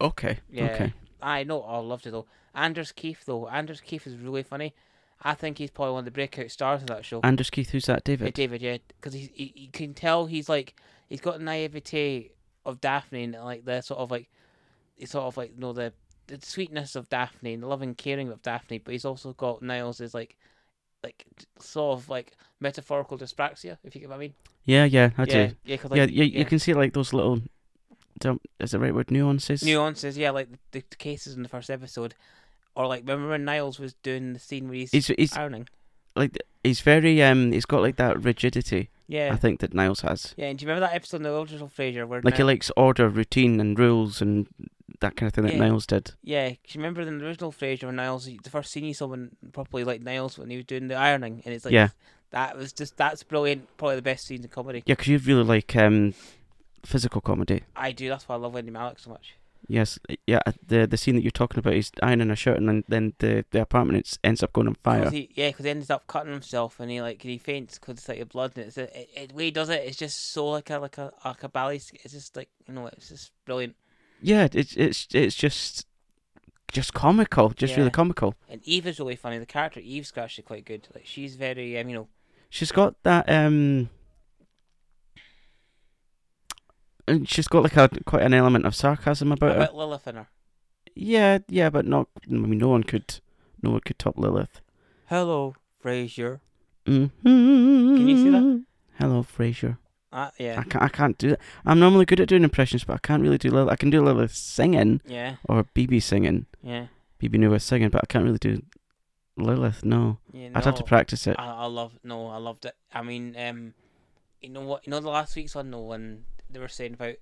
Okay. 0.00 0.38
Yeah. 0.50 0.64
Okay. 0.72 0.92
I 1.20 1.44
know. 1.44 1.62
I 1.62 1.78
loved 1.78 2.06
it 2.06 2.10
though. 2.12 2.26
Anders 2.54 2.92
Keith 2.92 3.24
though. 3.26 3.48
Anders 3.48 3.80
Keith 3.80 4.06
is 4.06 4.16
really 4.16 4.42
funny. 4.42 4.74
I 5.22 5.34
think 5.34 5.58
he's 5.58 5.70
probably 5.70 5.92
one 5.92 6.00
of 6.00 6.04
the 6.06 6.10
breakout 6.10 6.50
stars 6.50 6.82
of 6.82 6.88
that 6.88 7.04
show. 7.04 7.20
Anders 7.22 7.50
Keith, 7.50 7.70
who's 7.70 7.86
that? 7.86 8.02
Yeah, 8.06 8.16
David. 8.16 8.28
Uh, 8.28 8.30
David, 8.34 8.62
yeah, 8.62 8.76
because 8.88 9.12
he, 9.12 9.30
he 9.34 9.52
you 9.54 9.68
can 9.70 9.92
tell 9.94 10.26
he's 10.26 10.48
like 10.48 10.74
he's 11.08 11.20
got 11.20 11.38
the 11.38 11.44
naivete 11.44 12.30
of 12.64 12.80
Daphne 12.80 13.24
and 13.24 13.32
like 13.34 13.64
the 13.64 13.80
sort 13.82 14.00
of 14.00 14.10
like 14.10 14.28
it's 14.96 15.12
sort 15.12 15.24
of 15.26 15.36
like 15.36 15.52
you 15.54 15.60
know 15.60 15.72
the 15.72 15.92
the 16.26 16.38
sweetness 16.40 16.94
of 16.96 17.08
Daphne 17.08 17.54
and 17.54 17.62
the 17.62 17.66
loving 17.66 17.94
caring 17.94 18.28
of 18.30 18.40
Daphne, 18.42 18.78
but 18.78 18.92
he's 18.92 19.04
also 19.04 19.32
got 19.32 19.62
Niles 19.62 20.00
is 20.00 20.14
like 20.14 20.36
like 21.02 21.24
sort 21.58 21.98
of 21.98 22.08
like 22.08 22.36
metaphorical 22.60 23.18
dyspraxia, 23.18 23.78
if 23.84 23.94
you 23.94 24.00
get 24.02 24.10
what 24.10 24.16
I 24.16 24.20
mean. 24.20 24.34
Yeah, 24.64 24.84
yeah, 24.84 25.10
I 25.18 25.24
yeah, 25.24 25.46
do. 25.46 25.54
yeah, 25.64 25.76
'cause, 25.76 25.90
yeah, 25.94 26.02
like, 26.04 26.12
you, 26.12 26.24
you 26.24 26.44
can 26.44 26.58
see 26.58 26.74
like 26.74 26.92
those 26.92 27.12
little. 27.12 27.40
Don't, 28.18 28.42
is 28.58 28.72
the 28.72 28.78
right 28.78 28.94
word? 28.94 29.10
Nuances. 29.10 29.62
nuances. 29.62 30.18
Yeah, 30.18 30.30
like 30.30 30.48
the, 30.72 30.82
the 30.90 30.96
cases 30.96 31.34
in 31.34 31.42
the 31.42 31.48
first 31.48 31.70
episode, 31.70 32.14
or 32.74 32.86
like 32.86 33.00
remember 33.02 33.28
when 33.30 33.44
Niles 33.44 33.78
was 33.78 33.94
doing 34.02 34.32
the 34.32 34.38
scene 34.38 34.66
where 34.68 34.74
he's, 34.78 34.90
He's 34.92 35.06
he's 35.08 35.36
ironing. 35.36 35.68
like 36.16 36.36
he's 36.64 36.80
very 36.80 37.22
um 37.22 37.52
he's 37.52 37.66
got 37.66 37.82
like 37.82 37.96
that 37.96 38.22
rigidity. 38.22 38.90
Yeah, 39.08 39.30
I 39.32 39.36
think 39.36 39.58
that 39.60 39.74
Niles 39.74 40.02
has. 40.02 40.34
yeah. 40.36 40.46
And 40.46 40.58
do 40.58 40.62
you 40.64 40.68
remember 40.68 40.86
that 40.86 40.94
episode 40.94 41.16
in 41.18 41.22
the 41.24 41.36
original 41.36 41.68
Frasier 41.68 42.06
where 42.06 42.20
Like 42.22 42.36
he 42.36 42.44
likes 42.44 42.70
order, 42.76 43.08
routine, 43.08 43.58
and 43.58 43.76
rules, 43.76 44.22
and 44.22 44.46
that 45.00 45.16
kind 45.16 45.26
of 45.26 45.34
thing 45.34 45.46
that 45.46 45.56
Niles 45.56 45.84
did. 45.86 46.12
Yeah, 46.22 46.50
'cause 46.50 46.74
you 46.74 46.80
remember 46.80 47.00
in 47.00 47.18
the 47.18 47.26
original 47.26 47.50
Frasier 47.50 47.84
when 47.86 47.96
Niles, 47.96 48.26
the 48.26 48.50
first 48.50 48.70
scene 48.70 48.84
you 48.84 48.94
saw 48.94 49.06
when 49.06 49.30
properly 49.52 49.82
like 49.82 50.00
Niles 50.00 50.38
when 50.38 50.48
he 50.48 50.56
was 50.56 50.64
doing 50.66 50.86
the 50.86 50.94
ironing, 50.94 51.42
and 51.44 51.52
it's 51.52 51.64
like 51.64 51.74
Yeah. 51.74 51.88
that 52.30 52.56
was 52.56 52.72
just 52.72 52.96
that's 52.96 53.24
brilliant. 53.24 53.66
Probably 53.78 53.96
the 53.96 54.02
best 54.02 54.26
scenes 54.26 54.44
in 54.44 54.50
comedy. 54.50 54.84
Yeah, 54.86 54.92
because 54.94 55.08
you 55.08 55.18
really 55.18 55.42
like 55.42 55.74
um 55.74 56.14
physical 56.84 57.20
comedy. 57.20 57.64
I 57.74 57.90
do. 57.90 58.08
That's 58.08 58.28
why 58.28 58.36
I 58.36 58.38
love 58.38 58.54
Wendy 58.54 58.70
Malick 58.70 59.00
so 59.00 59.10
much. 59.10 59.34
Yes, 59.70 60.00
yeah. 60.26 60.40
The 60.66 60.84
the 60.84 60.96
scene 60.96 61.14
that 61.14 61.22
you're 61.22 61.30
talking 61.30 61.60
about, 61.60 61.74
he's 61.74 61.92
ironing 62.02 62.28
a 62.32 62.34
shirt, 62.34 62.56
and 62.56 62.68
then, 62.68 62.84
then 62.88 63.12
the 63.18 63.44
the 63.52 63.62
apartment 63.62 64.18
ends 64.24 64.42
up 64.42 64.52
going 64.52 64.66
on 64.66 64.74
fire. 64.82 65.08
he, 65.10 65.30
yeah, 65.34 65.50
because 65.50 65.64
he 65.64 65.70
ends 65.70 65.90
up 65.90 66.08
cutting 66.08 66.32
himself 66.32 66.80
and 66.80 66.90
he 66.90 67.00
like 67.00 67.22
he 67.22 67.38
faints 67.38 67.78
because 67.78 67.98
it's 67.98 68.08
like 68.08 68.18
the 68.18 68.26
blood 68.26 68.50
and 68.56 68.66
it's 68.66 68.76
it, 68.76 68.90
it, 68.92 69.08
it. 69.14 69.32
Way 69.32 69.44
he 69.44 69.50
does 69.52 69.68
it. 69.68 69.84
It's 69.86 69.96
just 69.96 70.32
so 70.32 70.48
like 70.48 70.70
a 70.70 70.78
like 70.80 70.98
a 70.98 71.12
like 71.24 71.44
a 71.44 71.48
ballet. 71.48 71.76
It's 71.76 72.12
just 72.12 72.36
like 72.36 72.48
you 72.66 72.74
know. 72.74 72.88
It's 72.88 73.10
just 73.10 73.30
brilliant. 73.44 73.76
Yeah, 74.20 74.48
it's 74.52 74.74
it's 74.76 75.06
it's 75.12 75.36
just 75.36 75.86
just 76.72 76.92
comical, 76.92 77.50
just 77.50 77.70
Yeah. 77.70 77.78
really 77.78 77.90
comical. 77.90 78.34
And 78.48 78.60
Eve 78.64 78.88
is 78.88 78.98
really 78.98 79.14
funny. 79.14 79.38
The 79.38 79.46
character 79.46 79.78
Eve's 79.78 80.12
actually 80.16 80.44
quite 80.44 80.64
good. 80.64 80.88
Like 80.92 81.06
she's 81.06 81.36
very 81.36 81.78
um 81.78 81.88
you 81.88 81.94
know 81.94 82.08
She's 82.48 82.72
got 82.72 83.00
that 83.04 83.30
um. 83.30 83.88
And 87.06 87.28
she's 87.28 87.48
got 87.48 87.62
like 87.62 87.76
a 87.76 87.88
quite 88.04 88.22
an 88.22 88.34
element 88.34 88.66
of 88.66 88.74
sarcasm 88.74 89.32
about 89.32 89.56
her. 89.56 89.68
Lilith 89.74 90.06
in 90.06 90.16
her. 90.16 90.28
Yeah, 90.94 91.38
yeah, 91.48 91.70
but 91.70 91.86
not. 91.86 92.08
I 92.28 92.34
mean, 92.34 92.58
no 92.58 92.68
one 92.68 92.82
could, 92.82 93.20
no 93.62 93.70
one 93.70 93.80
could 93.80 93.98
top 93.98 94.18
Lilith. 94.18 94.60
Hello, 95.06 95.54
Frasier. 95.82 96.40
Mm-hmm. 96.86 97.96
Can 97.96 98.08
you 98.08 98.16
see 98.16 98.30
that? 98.30 98.64
Hello, 98.98 99.22
Frasier. 99.22 99.78
Uh, 100.12 100.30
yeah, 100.38 100.58
I 100.58 100.64
can't. 100.64 100.84
I 100.84 100.88
can't 100.88 101.18
do 101.18 101.30
that. 101.30 101.40
I'm 101.64 101.78
normally 101.78 102.04
good 102.04 102.20
at 102.20 102.28
doing 102.28 102.42
impressions, 102.42 102.82
but 102.82 102.94
I 102.94 102.98
can't 102.98 103.22
really 103.22 103.38
do 103.38 103.50
Lilith. 103.50 103.72
I 103.72 103.76
can 103.76 103.90
do 103.90 104.02
Lilith 104.02 104.34
singing 104.34 105.00
yeah, 105.06 105.36
or 105.48 105.64
Bebe 105.72 106.00
singing, 106.00 106.46
yeah. 106.62 106.86
Bebe 107.18 107.38
Neuwirth 107.38 107.62
singing, 107.62 107.90
but 107.90 108.02
I 108.02 108.06
can't 108.06 108.24
really 108.24 108.38
do 108.38 108.60
Lilith. 109.36 109.84
No, 109.84 110.18
yeah 110.32 110.50
I'd 110.54 110.64
have 110.64 110.74
to 110.74 110.82
practice 110.82 111.28
it. 111.28 111.36
I, 111.38 111.46
I 111.46 111.66
love 111.66 111.98
no, 112.02 112.26
I 112.26 112.38
loved 112.38 112.64
it. 112.64 112.74
I 112.92 113.02
mean, 113.02 113.36
um, 113.38 113.74
you 114.40 114.48
know 114.48 114.62
what? 114.62 114.84
You 114.84 114.90
know 114.90 114.98
the 114.98 115.10
last 115.10 115.36
week's 115.36 115.54
one, 115.54 115.70
no, 115.70 115.80
when 115.80 116.24
they 116.52 116.60
were 116.60 116.68
saying 116.68 116.94
about. 116.94 117.14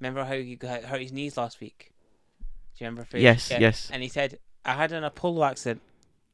Remember 0.00 0.24
how 0.24 0.34
he 0.34 0.56
got 0.56 0.84
hurt 0.84 1.00
his 1.00 1.12
knees 1.12 1.36
last 1.36 1.60
week? 1.60 1.92
Do 2.76 2.84
you 2.84 2.88
remember? 2.90 3.04
Frasier? 3.10 3.22
Yes, 3.22 3.50
Yeah. 3.50 3.58
yes. 3.60 3.90
And 3.92 4.02
he 4.02 4.08
said, 4.08 4.38
"I 4.64 4.72
had 4.74 4.92
an 4.92 5.04
Apollo 5.04 5.44
accident. 5.44 5.82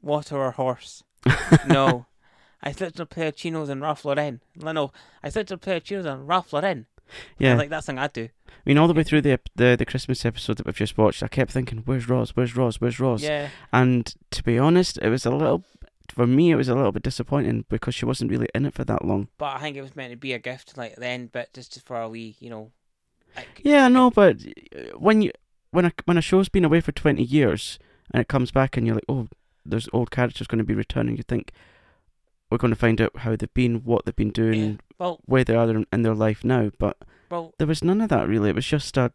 Water 0.01 0.37
or 0.37 0.51
horse? 0.51 1.03
no, 1.67 2.07
I 2.63 2.71
slipped 2.71 2.99
on 2.99 3.03
a 3.03 3.05
pair 3.05 3.27
of 3.27 3.35
chinos 3.35 3.69
and 3.69 3.81
Ralph 3.81 4.03
Lauren. 4.03 4.41
No, 4.55 4.71
no, 4.71 4.91
I 5.23 5.29
slipped 5.29 5.51
on 5.51 5.55
a 5.55 5.59
pair 5.59 5.77
of 5.77 5.83
chinos 5.83 6.05
and 6.05 6.27
Ralph 6.27 6.51
Lauren. 6.53 6.87
Yeah, 7.37 7.55
like 7.55 7.69
that's 7.69 7.85
something 7.85 7.99
I'd 8.01 8.13
do. 8.13 8.29
I 8.47 8.51
mean, 8.65 8.77
all 8.77 8.87
the 8.87 8.93
way 8.93 9.03
through 9.03 9.21
the 9.21 9.39
the 9.55 9.75
the 9.77 9.85
Christmas 9.85 10.25
episode 10.25 10.57
that 10.57 10.65
we've 10.65 10.75
just 10.75 10.97
watched, 10.97 11.21
I 11.21 11.27
kept 11.27 11.51
thinking, 11.51 11.83
"Where's 11.85 12.09
Roz? 12.09 12.35
Where's 12.35 12.55
Roz? 12.55 12.81
Where's 12.81 12.99
Roz?" 12.99 13.21
Yeah, 13.21 13.49
And 13.71 14.11
to 14.31 14.41
be 14.43 14.57
honest, 14.57 14.97
it 15.01 15.09
was 15.09 15.25
a 15.25 15.31
little, 15.31 15.63
for 16.11 16.27
me, 16.27 16.51
it 16.51 16.55
was 16.55 16.69
a 16.69 16.75
little 16.75 16.91
bit 16.91 17.03
disappointing 17.03 17.65
because 17.69 17.95
she 17.95 18.05
wasn't 18.05 18.29
really 18.31 18.47
in 18.53 18.65
it 18.65 18.73
for 18.73 18.83
that 18.85 19.05
long. 19.05 19.27
but 19.37 19.55
I 19.55 19.59
think 19.59 19.75
it 19.77 19.81
was 19.81 19.95
meant 19.95 20.11
to 20.11 20.17
be 20.17 20.33
a 20.33 20.39
gift, 20.39 20.77
like 20.77 20.95
then, 20.97 21.29
but 21.31 21.53
just 21.53 21.81
for 21.85 21.99
a 21.99 22.09
wee, 22.09 22.35
you 22.39 22.49
know. 22.49 22.71
Like, 23.35 23.61
Yeah, 23.63 23.85
I 23.85 23.89
know, 23.89 24.11
but 24.11 24.37
uh, 24.75 24.97
when 24.97 25.21
you 25.21 25.31
when 25.71 25.85
a 25.85 25.91
when 26.05 26.17
a 26.17 26.21
show's 26.21 26.49
been 26.49 26.65
away 26.65 26.81
for 26.81 26.91
twenty 26.91 27.23
years 27.23 27.79
and 28.13 28.19
it 28.21 28.27
comes 28.27 28.51
back 28.51 28.75
and 28.75 28.85
you're 28.85 28.95
like, 28.95 29.05
oh, 29.09 29.27
there's 29.65 29.87
old 29.93 30.11
characters 30.11 30.47
going 30.47 30.59
to 30.59 30.65
be 30.65 30.73
returning, 30.73 31.15
you 31.17 31.23
think 31.23 31.51
we're 32.49 32.57
going 32.57 32.73
to 32.73 32.79
find 32.79 32.99
out 32.99 33.15
how 33.17 33.35
they've 33.37 33.53
been, 33.53 33.77
what 33.85 34.03
they've 34.05 34.15
been 34.15 34.31
doing, 34.31 34.59
yeah. 34.71 34.75
Well, 34.99 35.19
where 35.25 35.45
they 35.45 35.55
are 35.55 35.69
in- 35.69 35.87
in 35.93 36.01
their 36.01 36.13
life 36.15 36.43
now. 36.43 36.71
But 36.77 36.97
well, 37.29 37.53
there 37.57 37.67
was 37.67 37.83
none 37.83 38.01
of 38.01 38.09
that 38.09 38.27
really. 38.27 38.49
It 38.49 38.55
was 38.55 38.65
just 38.67 38.97
a 38.97 39.11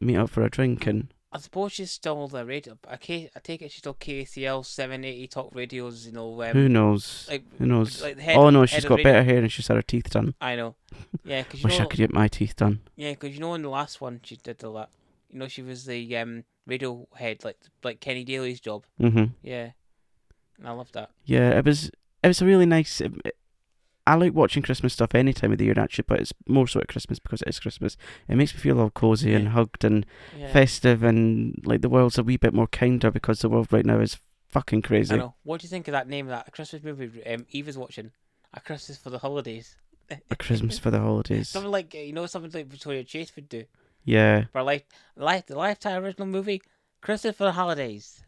meet 0.00 0.16
up 0.16 0.30
for 0.30 0.42
a 0.44 0.48
drink 0.50 0.86
and 0.86 1.12
I 1.30 1.38
suppose 1.38 1.72
she's 1.72 1.90
still 1.90 2.26
the 2.26 2.44
radio. 2.46 2.78
I, 2.88 2.94
I 2.94 3.40
take 3.42 3.60
it 3.62 3.70
she's 3.70 3.78
still 3.80 3.94
KACL 3.94 4.64
780 4.64 5.26
talk 5.28 5.50
radios, 5.54 6.06
you 6.06 6.12
know. 6.12 6.42
Um, 6.42 6.52
who 6.52 6.68
knows? 6.68 7.26
Like, 7.28 7.44
Who 7.58 7.66
knows? 7.66 8.02
Like 8.02 8.18
head 8.18 8.36
oh 8.36 8.48
no, 8.50 8.64
she's 8.64 8.84
got 8.84 9.02
better 9.02 9.22
hair 9.22 9.38
and 9.38 9.52
she's 9.52 9.68
had 9.68 9.76
her 9.76 9.82
teeth 9.82 10.10
done. 10.10 10.34
I 10.40 10.56
know. 10.56 10.76
Yeah, 11.24 11.42
because 11.42 11.60
you 11.62 11.68
Wish 11.68 11.78
know, 11.78 11.84
I 11.84 11.88
could 11.88 11.98
get 11.98 12.12
my 12.12 12.28
teeth 12.28 12.56
done. 12.56 12.80
Yeah, 12.96 13.10
because 13.10 13.34
you 13.34 13.40
know 13.40 13.54
in 13.54 13.62
the 13.62 13.68
last 13.68 14.00
one 14.00 14.20
she 14.24 14.36
did 14.36 14.64
all 14.64 14.74
that. 14.74 14.88
You 15.30 15.38
know, 15.38 15.48
she 15.48 15.60
was 15.62 15.84
the 15.84 16.16
um 16.16 16.44
radio 16.66 17.06
head, 17.14 17.44
like 17.44 17.58
like 17.84 18.00
Kenny 18.00 18.24
Daly's 18.24 18.60
job. 18.60 18.84
Mm-hmm. 19.00 19.24
Yeah, 19.42 19.72
and 20.58 20.66
I 20.66 20.70
love 20.70 20.92
that. 20.92 21.10
Yeah, 21.24 21.50
it 21.58 21.64
was. 21.66 21.90
It 22.22 22.28
was 22.28 22.40
a 22.40 22.46
really 22.46 22.66
nice. 22.66 23.00
It- 23.00 23.36
I 24.08 24.14
like 24.14 24.32
watching 24.34 24.62
Christmas 24.62 24.94
stuff 24.94 25.14
any 25.14 25.32
time 25.32 25.52
of 25.52 25.58
the 25.58 25.66
year 25.66 25.78
actually, 25.78 26.04
but 26.08 26.20
it's 26.20 26.32
more 26.46 26.66
so 26.66 26.80
at 26.80 26.88
Christmas 26.88 27.18
because 27.18 27.42
it 27.42 27.48
is 27.48 27.60
Christmas. 27.60 27.96
It 28.28 28.36
makes 28.36 28.54
me 28.54 28.60
feel 28.60 28.80
all 28.80 28.90
cozy 28.90 29.34
and 29.34 29.48
hugged 29.48 29.84
and 29.84 30.06
Yeah, 30.38 30.52
festive, 30.52 31.02
and 31.02 31.60
like 31.64 31.82
the 31.82 31.88
world's 31.88 32.16
a 32.18 32.22
wee 32.22 32.36
bit 32.38 32.54
more 32.54 32.66
kinder 32.68 33.10
because 33.10 33.40
the 33.40 33.48
world 33.48 33.72
right 33.72 33.84
now 33.84 34.00
is 34.00 34.18
fucking 34.48 34.82
crazy. 34.82 35.14
I 35.14 35.18
know. 35.18 35.34
What 35.42 35.60
do 35.60 35.64
you 35.66 35.68
think 35.68 35.88
of 35.88 35.92
that 35.92 36.08
name 36.08 36.26
of 36.26 36.30
that 36.30 36.52
Christmas 36.52 36.82
movie 36.82 37.24
um, 37.26 37.44
Eva's 37.50 37.76
watching? 37.76 38.12
A 38.54 38.60
Christmas 38.60 38.96
for 38.96 39.10
the 39.10 39.18
Holidays. 39.18 39.76
A 40.30 40.36
Christmas 40.36 40.78
for 40.78 40.90
the 40.90 41.00
holidays. 41.00 41.50
Something 41.50 41.70
like 41.70 41.92
you 41.92 42.14
know 42.14 42.24
something 42.24 42.50
like 42.50 42.66
Victoria 42.68 43.04
Chase 43.04 43.30
would 43.36 43.46
do 43.48 43.64
Yeah. 44.04 44.44
for 44.52 44.60
a 44.60 44.64
life, 44.64 44.84
life 45.16 45.44
the 45.44 45.54
Lifetime 45.58 46.02
original 46.02 46.26
movie 46.26 46.62
Christmas 47.02 47.36
for 47.36 47.44
the 47.44 47.52
Holidays. 47.52 48.24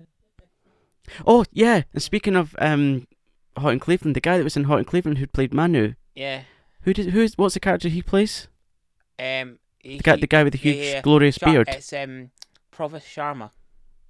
Oh 1.26 1.44
yeah. 1.52 1.84
And 1.94 2.02
speaking 2.02 2.36
of 2.36 2.54
um, 2.58 3.06
Hot 3.60 3.72
in 3.72 3.80
Cleveland, 3.80 4.16
the 4.16 4.20
guy 4.20 4.36
that 4.38 4.44
was 4.44 4.56
in 4.56 4.64
Hot 4.64 4.78
in 4.78 4.84
Cleveland 4.84 5.18
who 5.18 5.26
played 5.26 5.54
Manu. 5.54 5.94
Yeah. 6.14 6.42
Who 6.82 6.92
did? 6.92 7.10
Who's? 7.10 7.36
What's 7.38 7.54
the 7.54 7.60
character 7.60 7.88
he 7.88 8.02
plays? 8.02 8.48
Um. 9.18 9.58
He, 9.82 9.96
The 9.96 10.02
guy, 10.02 10.16
the 10.16 10.26
guy 10.26 10.42
with 10.44 10.52
the 10.52 10.58
huge, 10.58 10.76
yeah, 10.76 10.82
yeah. 10.84 11.00
glorious 11.00 11.36
Shar- 11.36 11.50
beard. 11.52 11.68
It's 11.70 11.92
um 11.94 12.30
Provis 12.70 13.02
Sharma. 13.02 13.50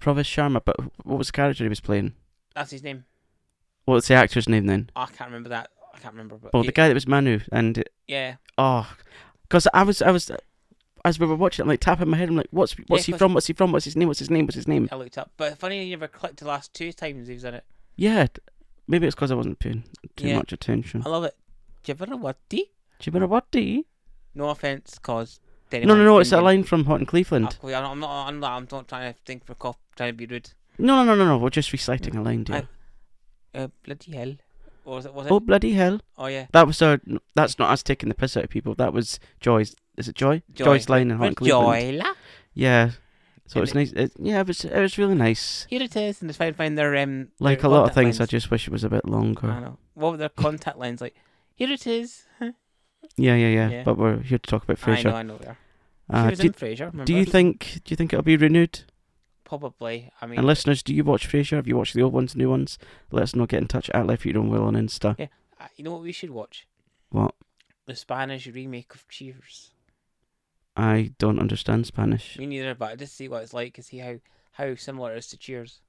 Provis 0.00 0.24
Sharma. 0.26 0.60
But 0.64 0.76
what 1.04 1.18
was 1.18 1.28
the 1.28 1.32
character 1.32 1.62
he 1.64 1.68
was 1.68 1.80
playing? 1.80 2.14
That's 2.56 2.72
his 2.72 2.82
name. 2.82 3.04
What's 3.84 4.08
the 4.08 4.14
actor's 4.14 4.48
name 4.48 4.66
then? 4.66 4.90
I 4.96 5.06
can't 5.06 5.30
remember 5.30 5.48
that. 5.50 5.70
I 5.94 5.98
can't 5.98 6.14
remember. 6.14 6.36
But 6.38 6.52
Well, 6.52 6.64
yeah, 6.64 6.68
the 6.68 6.72
guy 6.72 6.88
that 6.88 6.94
was 6.94 7.06
Manu, 7.06 7.40
and 7.52 7.84
yeah. 8.08 8.36
oh, 8.58 8.92
because 9.42 9.66
I 9.74 9.82
was, 9.84 10.02
I 10.02 10.10
was, 10.10 10.30
as 11.04 11.18
we 11.18 11.26
were 11.26 11.34
watching, 11.36 11.62
I'm 11.64 11.68
like 11.68 11.80
tapping 11.80 12.08
my 12.08 12.16
head. 12.16 12.28
I'm 12.28 12.36
like, 12.36 12.46
what's, 12.50 12.74
what's 12.88 13.04
he 13.04 13.12
from? 13.12 13.34
What's 13.34 13.46
he 13.46 13.52
from? 13.52 13.72
What's 13.72 13.84
his 13.84 13.96
name? 13.96 14.08
What's 14.08 14.18
his 14.20 14.30
name? 14.30 14.46
What's 14.46 14.56
his 14.56 14.68
name? 14.68 14.88
I 14.92 14.96
looked 14.96 15.18
up, 15.18 15.30
but 15.36 15.56
funny 15.58 15.84
you 15.84 15.90
never 15.90 16.08
clicked 16.08 16.38
the 16.38 16.46
last 16.48 16.72
two 16.74 16.92
times 16.92 17.28
he 17.28 17.34
was 17.34 17.44
in 17.44 17.54
it. 17.54 17.64
Yeah, 17.96 18.26
maybe 18.90 19.06
it's 19.06 19.14
because 19.14 19.30
I 19.30 19.34
wasn't 19.36 19.58
paying 19.58 19.84
too 20.16 20.28
Yeah. 20.28 20.36
much 20.38 20.52
attention. 20.52 21.02
I 21.06 21.08
love 21.08 21.24
it. 21.24 21.34
Jibberawatti. 21.84 22.62
Jibberawatti? 23.00 23.84
No 24.34 24.50
offense, 24.50 24.98
cause 24.98 25.40
No, 25.72 25.94
no, 25.94 26.04
no. 26.04 26.18
It's 26.18 26.32
a 26.32 26.40
line 26.40 26.64
from 26.64 26.84
Hot 26.84 27.00
in 27.00 27.06
Cleveland. 27.06 27.56
I'm 27.62 27.70
not. 27.70 27.90
I'm 27.92 28.00
not. 28.00 28.26
I'm 28.28 28.40
not, 28.40 28.50
I'm 28.56 28.68
not 28.70 28.88
trying 28.88 29.12
to 29.14 29.18
think 29.24 29.46
for 29.46 29.54
cop. 29.54 29.78
Trying 29.96 30.10
to 30.10 30.16
be 30.16 30.26
rude. 30.26 30.50
No, 30.78 30.96
no, 30.96 31.04
no, 31.04 31.14
no, 31.14 31.24
no. 31.26 31.38
We're 31.38 31.50
just 31.50 31.72
reciting 31.72 32.16
a 32.16 32.22
line, 32.22 32.44
dear. 32.44 32.56
I- 32.56 33.58
Uh, 33.62 33.68
bloody 33.84 34.12
hell. 34.12 34.34
Or 34.84 34.96
was 34.96 35.06
it? 35.06 35.14
Was 35.14 35.26
it? 35.26 35.32
Oh 35.32 35.36
Oh, 35.36 35.40
bloody 35.40 35.72
hell! 35.74 36.00
Oh 36.18 36.26
yeah. 36.26 36.46
That 36.52 36.66
was 36.66 36.80
our. 36.82 37.00
That's 37.34 37.58
not 37.58 37.70
us 37.70 37.82
taking 37.82 38.08
the 38.08 38.14
piss 38.14 38.36
out 38.36 38.44
of 38.44 38.50
people. 38.50 38.74
That 38.76 38.92
was 38.92 39.18
Joy's. 39.40 39.74
Is 39.96 40.08
it 40.08 40.14
Joy? 40.14 40.42
Joy. 40.54 40.64
Joy's 40.66 40.88
line 40.88 41.10
in 41.10 41.18
Hot 41.18 41.28
in 41.28 41.34
Cleveland. 41.34 42.00
Joyla. 42.00 42.14
Yeah. 42.54 42.90
So 43.50 43.62
it's 43.62 43.74
nice. 43.74 43.90
It, 43.90 44.12
yeah, 44.16 44.40
it 44.40 44.46
was. 44.46 44.64
It 44.64 44.80
was 44.80 44.96
really 44.96 45.16
nice. 45.16 45.66
Here 45.68 45.82
it 45.82 45.96
is, 45.96 46.20
and 46.20 46.30
it's 46.30 46.38
fine. 46.38 46.54
Find 46.54 46.78
their 46.78 46.96
um. 46.96 47.28
Like 47.40 47.62
their 47.62 47.70
a 47.70 47.74
lot 47.74 47.88
of 47.88 47.94
things, 47.94 48.20
I 48.20 48.26
just 48.26 48.48
wish 48.48 48.68
it 48.68 48.70
was 48.70 48.84
a 48.84 48.88
bit 48.88 49.04
longer. 49.04 49.48
I 49.50 49.58
know. 49.58 49.78
What 49.94 50.12
were 50.12 50.16
their 50.18 50.28
contact 50.28 50.78
lens 50.78 51.00
like? 51.00 51.16
Here 51.56 51.70
it 51.70 51.86
is. 51.86 52.26
Yeah, 53.16 53.34
yeah, 53.34 53.48
yeah, 53.48 53.68
Yeah. 53.68 53.82
But 53.82 53.98
we're 53.98 54.20
here 54.20 54.38
to 54.38 54.50
talk 54.50 54.62
about 54.62 54.86
I 54.86 55.02
know. 55.02 55.10
I 55.10 55.22
know. 55.22 55.36
There. 55.38 55.58
Uh, 56.08 56.24
she 56.26 56.30
was 56.30 56.38
do, 56.38 56.46
in 56.46 56.52
Frasier. 56.52 56.92
Remember? 56.92 57.04
do 57.04 57.14
you 57.14 57.24
think? 57.24 57.80
Do 57.84 57.92
you 57.92 57.96
think 57.96 58.12
it'll 58.12 58.22
be 58.22 58.36
renewed? 58.36 58.80
Probably. 59.44 60.10
I 60.22 60.26
mean, 60.26 60.38
And 60.38 60.46
listeners, 60.46 60.82
do 60.82 60.94
you 60.94 61.02
watch 61.02 61.28
Frasier? 61.28 61.56
Have 61.56 61.66
you 61.66 61.76
watched 61.76 61.94
the 61.94 62.02
old 62.02 62.12
ones, 62.12 62.32
the 62.32 62.38
new 62.38 62.48
ones? 62.48 62.78
Let 63.10 63.24
us 63.24 63.34
know. 63.34 63.46
Get 63.46 63.62
in 63.62 63.68
touch 63.68 63.90
at 63.90 64.06
Life 64.06 64.24
Your 64.24 64.38
Own 64.38 64.48
Will 64.48 64.62
on 64.62 64.74
Insta. 64.74 65.16
Yeah. 65.18 65.26
uh, 65.60 65.66
you 65.76 65.84
know 65.84 65.92
what 65.92 66.02
we 66.02 66.12
should 66.12 66.30
watch? 66.30 66.68
What? 67.10 67.34
The 67.86 67.96
Spanish 67.96 68.46
remake 68.46 68.94
of 68.94 69.08
Cheers. 69.08 69.70
I 70.76 71.12
don't 71.18 71.38
understand 71.38 71.86
Spanish. 71.86 72.38
Me 72.38 72.46
neither, 72.46 72.74
but 72.74 72.90
I 72.92 72.96
just 72.96 73.16
see 73.16 73.28
what 73.28 73.42
it's 73.42 73.54
like 73.54 73.76
and 73.76 73.84
see 73.84 73.98
how 73.98 74.16
how 74.52 74.74
similar 74.74 75.14
it 75.14 75.18
is 75.18 75.28
to 75.28 75.38
Cheers. 75.38 75.80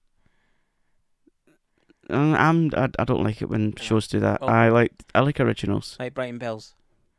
Uh, 2.10 2.36
I'm. 2.38 2.72
I, 2.76 2.90
I 3.00 3.04
don't 3.06 3.24
like 3.24 3.42
it 3.42 3.50
when 3.50 3.76
shows 3.76 4.08
do 4.08 4.20
that. 4.20 4.40
Oh. 4.42 4.48
I 4.48 4.70
like. 4.70 4.92
I 5.14 5.22
like 5.22 5.40
originals. 5.40 5.96
Like 6.00 6.14
Brighton 6.14 6.40
Belles. 6.40 6.74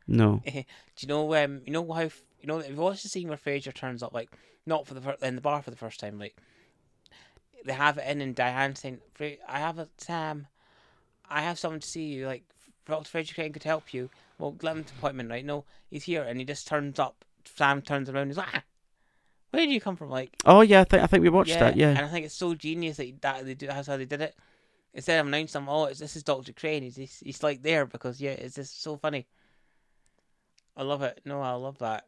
No. 0.07 0.41
Do 0.45 0.63
you 0.99 1.07
know 1.07 1.33
um 1.35 1.61
you 1.65 1.71
know 1.71 1.91
how 1.91 2.01
you 2.01 2.47
know 2.47 2.59
if 2.59 2.69
you 2.69 2.75
watch 2.75 3.03
the 3.03 3.09
scene 3.09 3.29
where 3.29 3.37
Frasier 3.37 3.73
turns 3.73 4.03
up 4.03 4.13
like 4.13 4.29
not 4.65 4.85
for 4.85 4.93
the 4.93 5.17
in 5.25 5.35
the 5.35 5.41
bar 5.41 5.61
for 5.61 5.71
the 5.71 5.77
first 5.77 5.99
time 5.99 6.19
like 6.19 6.35
they 7.65 7.73
have 7.73 7.97
it 7.97 8.07
in 8.07 8.21
and 8.21 8.35
Diane 8.35 8.75
saying 8.75 8.99
I 9.47 9.59
have 9.59 9.79
a 9.79 9.87
Sam 9.97 10.47
I 11.29 11.41
have 11.41 11.57
someone 11.57 11.79
to 11.79 11.87
see 11.87 12.03
you 12.03 12.27
like 12.27 12.43
Dr. 12.85 13.09
Frasier 13.09 13.33
Crane 13.33 13.53
could 13.53 13.63
help 13.63 13.93
you 13.93 14.09
well 14.37 14.55
let 14.61 14.75
him 14.75 14.83
to 14.83 14.93
appointment 14.93 15.29
right 15.29 15.45
no 15.45 15.63
he's 15.89 16.03
here 16.03 16.23
and 16.23 16.37
he 16.39 16.45
just 16.45 16.67
turns 16.67 16.99
up 16.99 17.23
Sam 17.45 17.81
turns 17.81 18.09
around 18.09 18.27
he's 18.27 18.37
like 18.37 18.47
ah, 18.53 18.63
where 19.51 19.65
did 19.65 19.71
you 19.71 19.81
come 19.81 19.95
from 19.95 20.09
like 20.09 20.35
Oh 20.45 20.61
yeah, 20.61 20.81
I 20.81 20.83
think 20.83 21.03
I 21.03 21.07
think 21.07 21.23
we 21.23 21.29
watched 21.29 21.57
that. 21.59 21.75
Yeah, 21.75 21.89
and 21.89 21.99
I 21.99 22.07
think 22.07 22.25
it's 22.25 22.35
so 22.35 22.55
genius 22.55 22.97
that, 22.97 23.21
that 23.21 23.45
they 23.45 23.53
do 23.53 23.67
that's 23.67 23.87
how 23.87 23.97
they 23.97 24.05
did 24.05 24.21
it 24.21 24.35
instead 24.93 25.19
of 25.19 25.27
announcing 25.27 25.61
them 25.61 25.69
oh 25.69 25.85
it's, 25.85 25.99
this 25.99 26.15
is 26.15 26.23
Dr. 26.23 26.53
Crane 26.53 26.83
he's, 26.83 26.95
he's 26.95 27.19
he's 27.23 27.43
like 27.43 27.61
there 27.63 27.85
because 27.85 28.21
yeah 28.21 28.31
it's 28.31 28.55
just 28.55 28.81
so 28.81 28.97
funny 28.97 29.27
I 30.77 30.83
love 30.83 31.01
it 31.01 31.21
no 31.25 31.41
I 31.41 31.53
love 31.53 31.79
that 31.79 32.05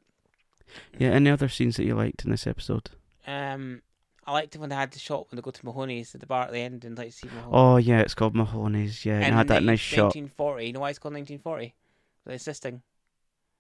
Yeah. 0.98 1.10
Any 1.10 1.30
other 1.30 1.50
scenes 1.50 1.78
that 1.78 1.86
you 1.86 1.96
liked 1.96 2.26
in 2.26 2.32
this 2.32 2.48
episode? 2.48 2.90
Um, 3.28 3.82
I 4.26 4.34
liked 4.34 4.56
it 4.56 4.60
when 4.60 4.70
they 4.70 4.76
had 4.76 4.92
the 4.92 5.00
shot 5.00 5.30
when 5.30 5.38
they 5.38 5.42
go 5.42 5.52
to 5.52 5.66
Mahoney's 5.66 6.16
at 6.16 6.22
the 6.22 6.28
bar 6.28 6.44
at 6.44 6.52
the 6.52 6.60
end 6.60 6.86
and 6.86 6.98
like 6.98 7.14
see 7.14 7.28
Mahoney. 7.28 7.52
Oh 7.52 7.78
yeah, 7.78 8.00
it's 8.00 8.16
called 8.16 8.36
Mahoney's. 8.36 9.06
Yeah, 9.06 9.16
and, 9.16 9.26
it 9.26 9.34
had 9.34 9.48
that 9.50 9.64
nice 9.64 9.80
shot. 9.80 10.16
1940. 10.16 10.66
You 10.66 10.74
know 10.74 10.80
why 10.80 10.90
it's 10.90 11.00
called 11.00 11.14
1940? 11.14 11.74
The 12.26 12.34
assisting. 12.34 12.82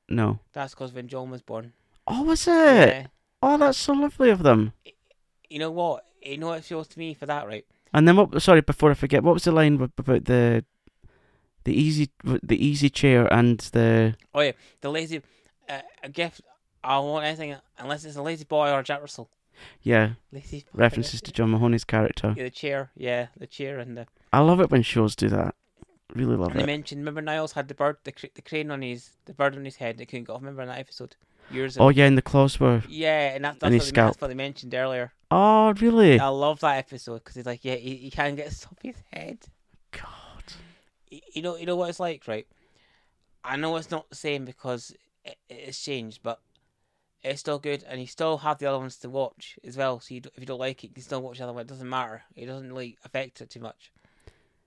No. 0.07 0.39
That's 0.53 0.73
because 0.73 0.93
when 0.93 1.07
John 1.07 1.29
was 1.31 1.41
born. 1.41 1.73
Oh, 2.07 2.23
was 2.23 2.47
it? 2.47 2.51
Yeah. 2.51 3.07
Oh, 3.41 3.57
that's 3.57 3.77
so 3.77 3.93
lovely 3.93 4.29
of 4.29 4.43
them. 4.43 4.73
You 5.49 5.59
know 5.59 5.71
what? 5.71 6.05
You 6.21 6.37
know 6.37 6.47
what 6.47 6.59
it 6.59 6.63
feels 6.63 6.87
to 6.89 6.99
me 6.99 7.13
for 7.13 7.25
that, 7.25 7.47
right? 7.47 7.65
And 7.93 8.07
then 8.07 8.15
what? 8.15 8.41
Sorry, 8.41 8.61
before 8.61 8.91
I 8.91 8.95
forget, 8.95 9.23
what 9.23 9.33
was 9.33 9.43
the 9.43 9.51
line 9.51 9.75
about 9.75 10.25
the 10.25 10.65
the 11.63 11.73
easy 11.73 12.09
the 12.23 12.63
easy 12.63 12.89
chair 12.89 13.31
and 13.33 13.59
the 13.59 14.15
Oh 14.33 14.41
yeah, 14.41 14.53
the 14.81 14.89
lazy. 14.89 15.21
Uh, 15.67 15.81
a 16.03 16.09
gift. 16.09 16.41
I 16.83 16.93
don't 16.93 17.09
want 17.09 17.25
anything 17.25 17.55
unless 17.79 18.05
it's 18.05 18.15
a 18.15 18.21
lazy 18.21 18.43
boy 18.43 18.69
or 18.69 18.79
a 18.79 18.83
Jack 18.83 19.01
Russell. 19.01 19.29
yeah 19.81 20.11
Lazy 20.31 20.59
boy, 20.59 20.79
references 20.79 21.21
to 21.21 21.31
John 21.31 21.49
Mahoney's 21.49 21.83
character? 21.83 22.35
Yeah, 22.37 22.43
the 22.43 22.49
chair. 22.51 22.91
Yeah, 22.95 23.27
the 23.37 23.47
chair 23.47 23.79
and 23.79 23.97
the. 23.97 24.05
I 24.31 24.41
love 24.41 24.59
it 24.59 24.69
when 24.69 24.83
shows 24.83 25.15
do 25.15 25.29
that. 25.29 25.55
Really 26.13 26.35
love 26.35 26.51
And 26.51 26.59
they 26.59 26.65
mentioned. 26.65 27.01
Remember 27.01 27.21
Niles 27.21 27.53
had 27.53 27.67
the 27.67 27.73
bird, 27.73 27.97
the, 28.03 28.13
the 28.35 28.41
crane 28.41 28.71
on 28.71 28.81
his, 28.81 29.09
the 29.25 29.33
bird 29.33 29.55
on 29.55 29.65
his 29.65 29.77
head. 29.77 29.97
They 29.97 30.05
couldn't 30.05 30.25
get 30.25 30.33
off. 30.33 30.41
Remember 30.41 30.61
in 30.61 30.67
that 30.69 30.79
episode? 30.79 31.15
Years 31.51 31.75
ago. 31.75 31.85
Oh 31.85 31.89
yeah, 31.89 32.05
and 32.05 32.17
the 32.17 32.21
claws 32.23 32.59
were. 32.59 32.81
Yeah, 32.87 33.33
and 33.35 33.43
that, 33.45 33.59
that's, 33.59 33.63
And 33.63 33.75
what 33.75 33.85
they, 33.85 33.91
that's 33.91 34.21
what 34.21 34.27
they 34.29 34.33
mentioned 34.33 34.73
earlier. 34.73 35.11
Oh 35.29 35.73
really? 35.73 36.19
I 36.19 36.27
love 36.29 36.59
that 36.61 36.77
episode 36.77 37.15
because 37.19 37.35
he's 37.35 37.45
like, 37.45 37.63
yeah, 37.65 37.75
he, 37.75 37.95
he 37.97 38.09
can't 38.11 38.35
get 38.35 38.47
off 38.47 38.77
his 38.81 38.95
head. 39.11 39.39
God. 39.91 40.43
Y- 41.11 41.21
You 41.33 41.41
know, 41.41 41.55
you 41.55 41.65
know 41.65 41.75
what 41.75 41.89
it's 41.89 41.99
like, 41.99 42.27
right? 42.27 42.47
I 43.43 43.57
know 43.57 43.75
it's 43.75 43.91
not 43.91 44.09
the 44.09 44.15
same 44.15 44.45
because 44.45 44.95
it, 45.23 45.37
it's 45.49 45.83
changed, 45.83 46.21
but 46.23 46.39
it's 47.23 47.41
still 47.41 47.59
good, 47.59 47.83
and 47.87 47.99
you 48.01 48.07
still 48.07 48.37
have 48.39 48.57
the 48.57 48.65
other 48.67 48.79
ones 48.79 48.97
to 48.97 49.09
watch 49.09 49.59
as 49.63 49.77
well. 49.77 49.99
So 49.99 50.15
you, 50.15 50.21
if 50.35 50.39
you 50.39 50.45
don't 50.47 50.59
like 50.59 50.83
it, 50.83 50.87
you 50.87 50.93
can 50.93 51.03
still 51.03 51.21
watch 51.21 51.37
the 51.37 51.43
other 51.43 51.53
one. 51.53 51.61
It 51.61 51.67
doesn't 51.67 51.89
matter. 51.89 52.23
It 52.35 52.45
doesn't 52.47 52.67
really 52.69 52.97
affect 53.03 53.41
it 53.41 53.49
too 53.49 53.59
much 53.59 53.91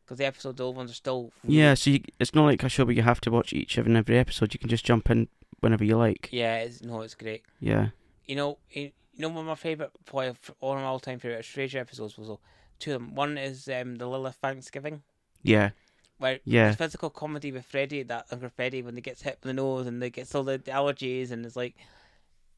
because 0.09 0.19
the 0.19 0.25
episode, 0.25 0.57
the 0.57 0.65
old 0.65 0.77
ones 0.77 0.91
are 0.91 0.95
still. 0.95 1.33
Yeah, 1.45 1.75
so 1.75 1.91
you, 1.91 2.01
it's 2.19 2.35
not 2.35 2.47
like 2.47 2.63
a 2.63 2.69
show 2.71 2.87
where 2.87 2.95
you 2.95 3.03
have 3.03 3.21
to 3.21 3.31
watch 3.31 3.53
each 3.53 3.77
and 3.77 3.95
every 3.95 4.17
episode. 4.17 4.55
You 4.55 4.59
can 4.59 4.71
just 4.71 4.87
jump 4.87 5.11
in 5.11 5.29
whenever 5.61 5.85
you 5.85 5.99
like. 5.99 6.31
Yeah, 6.33 6.61
it's, 6.61 6.83
no, 6.83 7.03
it's 7.03 7.15
great. 7.15 7.43
Yeah. 7.61 7.89
You 8.25 8.37
know, 8.37 8.59
you, 8.71 8.93
know, 9.19 9.29
one 9.29 9.41
of 9.41 9.47
my 9.47 9.55
favorite, 9.55 9.91
probably 10.07 10.35
one 10.61 10.79
of 10.79 10.83
my 10.83 10.89
all-time 10.89 11.19
favorite 11.19 11.45
Stranger 11.45 11.79
episodes 11.79 12.17
was 12.17 12.39
two 12.79 12.95
of 12.95 13.03
them. 13.03 13.15
One 13.15 13.37
is 13.37 13.69
um, 13.69 13.97
the 13.97 14.07
Lilith 14.07 14.37
Thanksgiving. 14.37 15.03
Yeah. 15.43 15.71
where 16.17 16.41
Yeah. 16.45 16.75
physical 16.75 17.11
comedy 17.11 17.53
with 17.53 17.67
Freddy, 17.67 18.03
that 18.05 18.27
Uncle 18.31 18.49
Freddy, 18.49 18.81
when 18.81 18.95
he 18.95 19.03
gets 19.03 19.23
hit 19.23 19.39
in 19.43 19.49
the 19.49 19.53
nose 19.53 19.87
and 19.87 20.01
they 20.01 20.09
get 20.09 20.35
all 20.35 20.43
the 20.43 20.59
allergies 20.61 21.31
and 21.31 21.45
it's 21.45 21.57
like, 21.57 21.77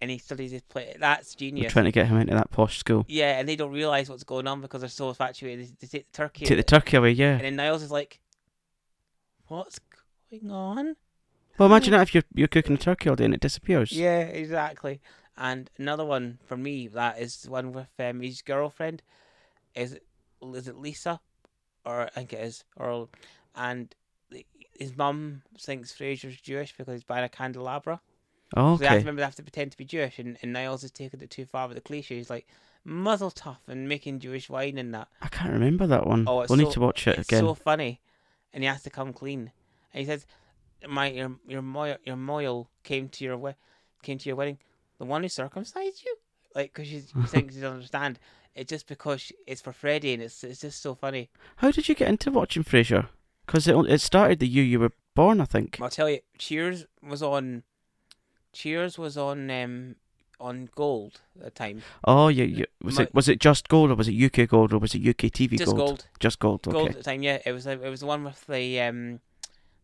and 0.01 0.11
he 0.11 0.19
studies 0.19 0.51
his 0.53 0.63
play. 0.63 0.97
That's 0.99 1.35
We're 1.35 1.39
genius. 1.41 1.73
trying 1.73 1.85
to 1.87 1.93
get 1.93 2.07
him 2.07 2.19
into 2.19 2.35
that 2.35 2.51
posh 2.51 2.79
school. 2.79 3.05
Yeah, 3.09 3.39
and 3.39 3.49
they 3.49 3.57
don't 3.57 3.73
realize 3.73 4.09
what's 4.09 4.25
going 4.25 4.47
on 4.47 4.61
because 4.61 4.81
they're 4.81 4.91
so 4.91 5.09
infatuated. 5.09 5.67
They, 5.67 5.73
they 5.81 5.87
take 5.87 6.11
the 6.11 6.17
turkey, 6.17 6.47
Take 6.47 6.59
the 6.59 6.63
turkey 6.65 6.97
away, 6.97 7.11
yeah. 7.13 7.33
and 7.33 7.43
then 7.43 7.57
Niles 7.57 7.83
is 7.83 7.91
like, 7.91 8.21
"What's 9.49 9.79
going 10.31 10.51
on?" 10.51 10.97
Well, 11.59 11.69
imagine 11.69 11.93
that 11.93 12.03
if 12.03 12.15
you're 12.15 12.25
you're 12.35 12.49
cooking 12.49 12.75
a 12.75 12.79
turkey 12.79 13.09
all 13.11 13.17
day 13.17 13.25
and 13.27 13.35
it 13.35 13.41
disappears. 13.41 13.93
Yeah, 13.93 14.21
exactly. 14.21 15.01
And 15.37 15.71
another 15.79 16.05
one 16.05 16.39
for 16.45 16.57
me 16.57 16.89
that 16.89 17.19
is 17.19 17.47
one 17.49 17.73
with 17.73 17.89
um, 17.99 18.21
his 18.21 18.43
girlfriend. 18.43 19.03
Is 19.75 19.93
it, 19.93 20.05
is 20.55 20.69
it 20.69 20.77
Lisa, 20.77 21.21
or 21.85 22.03
I 22.03 22.09
think 22.09 22.33
it 22.33 22.41
is, 22.41 22.65
or 22.77 23.09
and 23.55 23.95
his 24.79 24.97
mum 24.97 25.43
thinks 25.59 25.93
Frasier's 25.93 26.41
Jewish 26.41 26.75
because 26.77 26.93
he's 26.93 27.05
buying 27.05 27.25
a 27.25 27.29
candelabra. 27.29 28.01
Oh, 28.57 28.77
So 28.77 28.81
they 28.81 28.87
have 28.87 28.95
to 28.95 28.99
remember 29.01 29.21
they 29.21 29.27
have 29.27 29.35
to 29.37 29.43
pretend 29.43 29.73
to 29.73 29.77
be 29.79 29.85
Jewish, 29.85 30.19
and, 30.19 30.37
and 30.43 30.53
Niles 30.53 30.83
has 30.83 30.91
taken 30.91 31.21
it 31.21 31.31
too 31.31 31.45
far 31.47 31.69
with 31.69 31.77
the 31.77 31.81
cliche. 31.81 32.17
He's 32.17 32.31
like 32.31 32.47
mazel 32.85 33.31
tov 33.31 33.59
and 33.69 33.89
making 33.89 34.19
Jewish 34.21 34.49
wine 34.51 34.79
and 34.79 34.93
that. 34.95 35.09
I 35.23 35.29
can't 35.29 35.53
remember 35.53 35.87
that 35.87 36.07
one. 36.07 36.25
Oh, 36.27 36.41
it's 36.41 36.51
we'll 36.51 36.59
so- 36.59 36.65
need 36.65 36.73
to 36.73 36.81
watch 36.81 37.07
it 37.07 37.19
again. 37.19 37.41
so 37.41 37.55
funny, 37.55 38.01
and 38.53 38.63
he 38.65 38.69
has 38.69 38.83
to 38.83 38.91
come 38.91 39.13
clean. 39.13 39.53
And 39.93 40.01
he 40.01 40.07
says, 40.07 40.27
"My 40.89 41.11
your 41.11 41.33
your 41.47 41.63
mohel 41.63 41.99
your 42.05 42.17
mohel 42.17 42.67
came 42.83 43.09
to 43.11 43.25
your 43.25 43.37
we- 43.37 43.55
came 44.03 44.19
to 44.19 44.29
your 44.29 44.37
wedding. 44.37 44.59
The 44.99 45.05
one 45.07 45.23
who 45.23 45.29
circumcised 45.29 46.03
you, 46.05 46.17
like 46.55 46.73
because 46.75 46.89
she 46.89 47.01
thinks 47.01 47.55
he 47.55 47.61
doesn't 47.61 47.75
understand. 47.77 48.19
It's 48.57 48.69
just 48.69 48.89
because 48.89 49.21
she, 49.21 49.35
it's 49.47 49.61
for 49.61 49.73
Freddie, 49.73 50.13
and 50.15 50.23
it's 50.23 50.43
it's 50.43 50.61
just 50.63 50.83
so 50.83 50.95
funny. 50.97 51.31
How 51.57 51.71
did 51.71 51.89
you 51.89 51.95
get 51.95 52.09
into 52.09 52.33
watching 52.33 52.65
Frasier? 52.65 53.07
Because 53.47 53.69
it 53.69 53.77
it 53.89 54.01
started 54.01 54.41
the 54.41 54.49
year 54.49 54.65
you 54.65 54.81
were 54.81 54.93
born, 55.15 55.41
I 55.41 55.45
think. 55.45 55.79
I'll 55.81 55.89
tell 55.89 56.11
you, 56.11 56.19
Cheers 56.39 56.87
was 57.03 57.23
on. 57.23 57.63
Cheers 58.53 58.99
was 58.99 59.17
on 59.17 59.51
um 59.51 59.97
on 60.41 60.71
Gold 60.75 61.21
at 61.39 61.45
the 61.45 61.51
time. 61.51 61.83
Oh, 62.05 62.29
yeah, 62.29 62.45
yeah. 62.45 62.65
Was 62.83 62.97
My- 62.97 63.03
it 63.05 63.15
was 63.15 63.29
it 63.29 63.41
just 63.41 63.69
gold 63.69 63.91
or 63.91 63.95
was 63.95 64.09
it 64.09 64.15
UK 64.15 64.49
gold 64.49 64.73
or 64.73 64.79
was 64.79 64.95
it 64.95 65.07
UK 65.07 65.31
TV 65.31 65.59
Just 65.59 65.67
gold? 65.67 65.77
Gold. 65.79 66.07
Just 66.19 66.39
gold. 66.39 66.67
Okay. 66.67 66.73
Gold 66.73 66.89
at 66.91 66.97
the 66.97 67.03
time, 67.03 67.23
yeah. 67.23 67.39
It 67.45 67.53
was 67.53 67.65
the- 67.65 67.73
it 67.85 67.91
was 67.91 68.01
the 68.01 68.07
one 68.07 68.25
with 68.25 68.47
the 68.47 68.81
um 68.81 69.21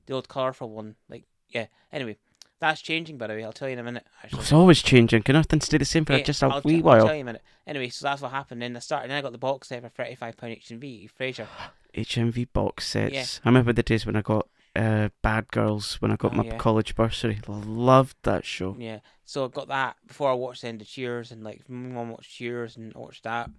the 0.06 0.14
old 0.14 0.28
colourful 0.28 0.70
one. 0.70 0.96
Like 1.10 1.24
yeah. 1.50 1.66
Anyway, 1.92 2.16
that's 2.58 2.80
changing 2.80 3.18
by 3.18 3.26
the 3.26 3.34
way. 3.34 3.44
I'll 3.44 3.52
tell 3.52 3.68
you 3.68 3.74
in 3.74 3.78
a 3.78 3.82
minute. 3.84 4.06
Actually. 4.24 4.40
It's 4.40 4.52
always 4.52 4.82
changing. 4.82 5.22
Can 5.22 5.34
nothing 5.34 5.60
stay 5.60 5.76
the 5.78 5.84
same 5.84 6.04
for 6.06 6.14
Yeah, 6.14 6.22
just 6.22 6.42
a 6.42 6.46
I'll, 6.46 6.62
wee 6.64 6.76
I'll 6.76 6.82
while? 6.82 7.06
tell 7.06 7.14
you 7.14 7.20
in 7.20 7.28
a 7.28 7.32
minute. 7.32 7.42
Anyway, 7.66 7.90
so 7.90 8.06
that's 8.06 8.22
what 8.22 8.30
happened. 8.30 8.62
Then 8.62 8.76
I 8.76 8.80
started. 8.80 9.10
Then 9.10 9.18
I 9.18 9.22
got 9.22 9.32
the 9.32 9.38
box 9.38 9.68
set 9.68 9.82
for 9.82 9.88
thirty 9.90 10.14
five 10.14 10.36
pound 10.38 10.54
HMV 10.56 11.10
Frasier. 11.20 11.46
HMV 11.94 12.48
box 12.52 12.86
sets. 12.88 13.12
Yeah. 13.14 13.24
I 13.44 13.48
remember 13.50 13.72
the 13.74 13.82
days 13.82 14.06
when 14.06 14.16
I 14.16 14.22
got 14.22 14.48
uh, 14.76 15.08
Bad 15.22 15.48
Girls 15.50 15.94
when 16.00 16.10
I 16.10 16.16
got 16.16 16.32
Oh, 16.32 16.36
my 16.36 16.44
yeah. 16.44 16.56
college 16.58 16.94
bursary. 16.94 17.40
Loved 17.48 18.16
that 18.22 18.44
show. 18.44 18.76
Yeah. 18.78 19.00
So 19.24 19.44
I 19.44 19.48
got 19.48 19.68
that 19.68 19.96
before 20.06 20.30
I 20.30 20.34
watched 20.34 20.62
the 20.62 20.68
end 20.68 20.80
of 20.82 20.86
Cheers 20.86 21.32
and 21.32 21.42
like 21.42 21.68
my 21.68 21.88
mum 21.88 22.10
watched 22.10 22.30
Cheers 22.30 22.76
and 22.76 22.92
I 22.94 22.98
watched 22.98 23.24
that. 23.24 23.50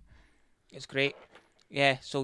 It's 0.71 0.85
great. 0.85 1.15
Yeah. 1.69 1.97
So 2.01 2.23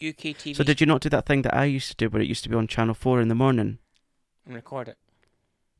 UK 0.00 0.36
TV. 0.36 0.54
So 0.54 0.62
did 0.64 0.80
you 0.80 0.86
not 0.86 1.00
do 1.00 1.08
that 1.08 1.26
thing 1.26 1.42
that 1.42 1.54
I 1.54 1.64
used 1.64 1.88
to 1.90 1.96
do 1.96 2.08
where 2.08 2.22
it 2.22 2.28
used 2.28 2.44
to 2.44 2.48
be 2.48 2.54
on 2.56 2.66
Channel 2.68 2.94
4 2.94 3.20
in 3.20 3.28
the 3.28 3.34
morning? 3.34 3.78
and 4.46 4.54
record 4.54 4.88
it? 4.88 4.96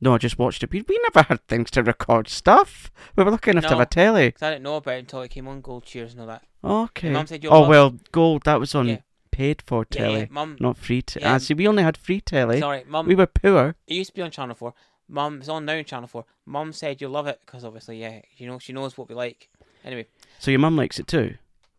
No, 0.01 0.13
I 0.13 0.17
just 0.17 0.39
watched 0.39 0.63
it. 0.63 0.71
We, 0.71 0.81
we 0.87 0.97
never 1.13 1.25
had 1.27 1.45
things 1.47 1.69
to 1.71 1.83
record 1.83 2.29
stuff. 2.29 2.89
We 3.15 3.23
were 3.23 3.31
lucky 3.31 3.51
enough 3.51 3.63
to 3.65 3.69
have 3.69 3.79
a 3.81 3.85
telly. 3.85 4.29
Because 4.29 4.43
I 4.43 4.51
didn't 4.51 4.63
know 4.63 4.77
about 4.77 4.95
it 4.95 4.99
until 4.99 5.21
it 5.21 5.29
came 5.29 5.47
on 5.47 5.59
Gold 5.61 5.83
Cheers 5.83 6.13
and 6.13 6.21
all 6.21 6.27
that. 6.27 6.43
Okay. 6.63 7.25
Said 7.25 7.45
Oh, 7.49 7.67
well, 7.67 7.95
Gold, 8.11 8.43
that 8.43 8.59
was 8.59 8.75
on 8.75 8.87
Yeah. 8.87 8.97
Paid 9.39 9.61
for 9.61 9.85
Yeah, 9.91 9.97
telly, 9.99 10.19
yeah, 10.21 10.25
mum. 10.29 10.57
not 10.59 10.77
free 10.77 11.01
telly. 11.01 11.23
Yeah. 11.25 11.33
Ah, 11.35 11.37
see, 11.39 11.53
we 11.53 11.67
only 11.67 11.83
had 11.83 11.97
free 11.97 12.21
telly. 12.21 12.59
Sorry, 12.59 12.83
mum. 12.87 13.07
We 13.07 13.15
were 13.15 13.27
poor. 13.27 13.75
It 13.87 13.93
used 13.95 14.11
to 14.11 14.15
be 14.15 14.21
on 14.21 14.31
Channel 14.31 14.55
Four. 14.55 14.73
Mum, 15.07 15.39
it's 15.39 15.49
on 15.49 15.65
now 15.65 15.77
on 15.77 15.83
Channel 15.85 16.07
Four. 16.07 16.25
Mum 16.45 16.71
said 16.73 16.99
you'll 17.01 17.11
love 17.11 17.27
it 17.27 17.39
because 17.45 17.63
obviously, 17.65 17.99
yeah, 18.01 18.21
you 18.37 18.47
know, 18.47 18.59
she 18.59 18.73
knows 18.73 18.97
what 18.97 19.09
we 19.09 19.15
like. 19.15 19.49
Anyway, 19.85 20.05
So 20.39 20.51
your 20.51 20.59
mum 20.59 20.75
likes 20.75 20.99
it 20.99 21.07
too. 21.07 21.35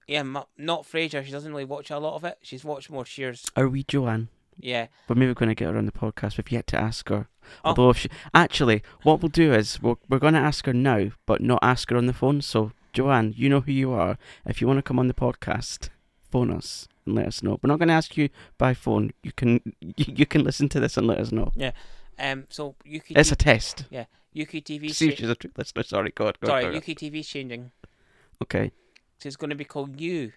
yeah, 0.09 0.23
mu- 0.23 0.49
not 0.57 0.85
Frasier. 0.85 1.25
She 1.25 1.31
doesn't 1.33 1.53
really 1.53 1.65
watch 1.67 1.91
a 1.91 1.99
lot 1.99 2.15
of 2.17 2.25
it. 2.25 2.39
She's 2.43 2.65
watched 2.65 2.91
more 2.91 3.05
Cheers. 3.05 3.45
Are 3.57 3.69
we 3.69 3.83
Joanne? 3.85 4.29
Yeah. 4.59 4.87
But 5.07 5.17
maybe 5.17 5.29
we're 5.31 5.35
going 5.43 5.49
to 5.51 5.55
get 5.55 5.71
her 5.71 5.79
on 5.79 5.87
the 5.87 5.93
podcast. 5.93 6.37
We've 6.39 6.51
yet 6.53 6.67
to 6.69 6.81
ask 6.81 7.09
her. 7.09 7.29
Oh. 7.65 7.69
Although, 7.71 7.91
if 7.91 7.99
she, 7.99 8.09
actually, 8.35 8.83
what 9.05 9.21
we'll 9.23 9.29
do 9.29 9.53
is 9.53 9.81
we're, 9.83 9.95
we're 10.09 10.19
going 10.19 10.35
to 10.35 10.41
ask 10.51 10.67
her 10.67 10.73
now, 10.75 11.11
but 11.27 11.41
not 11.41 11.59
ask 11.63 11.89
her 11.91 11.97
on 11.97 12.07
the 12.07 12.13
phone. 12.13 12.41
So, 12.43 12.73
Joanne, 12.93 13.33
you 13.37 13.49
know 13.49 13.61
who 13.61 13.73
you 13.73 13.93
are. 13.93 14.19
If 14.47 14.61
you 14.61 14.67
want 14.67 14.79
to 14.79 14.83
come 14.83 14.99
on 14.99 15.09
the 15.09 15.15
podcast, 15.15 15.89
phone 16.31 16.51
us 16.51 16.89
and 17.07 17.15
let 17.15 17.27
us 17.27 17.43
know. 17.43 17.59
We're 17.63 17.69
not 17.69 17.79
going 17.79 17.89
to 17.89 17.95
ask 17.95 18.17
you 18.17 18.29
by 18.59 18.75
phone. 18.75 19.13
You 19.23 19.33
can 19.33 19.61
you, 19.81 20.05
you 20.07 20.27
can 20.27 20.45
listen 20.45 20.69
to 20.71 20.81
this 20.81 20.97
and 20.97 21.07
let 21.07 21.19
us 21.19 21.33
know. 21.33 21.53
Yeah. 21.55 21.73
Um. 22.19 22.47
So 22.49 22.77
UK. 22.87 23.11
It's 23.11 23.33
a 23.33 23.37
test. 23.37 23.85
UK 24.37 24.63
TV. 24.63 24.93
See 24.95 25.15
she's 25.15 25.29
a 25.29 25.35
true 25.35 25.51
listener. 25.57 25.83
Sorry, 25.83 26.13
go 26.15 26.27
on. 26.29 26.35
Go 26.41 26.49
sorry. 26.49 26.81
TV's 26.81 27.29
changing. 27.29 27.73
Okay. 28.43 28.73
So 29.19 29.27
it's 29.27 29.37
going 29.37 29.51
to 29.51 29.57
be 29.57 29.65
called 29.65 30.01
You. 30.01 30.33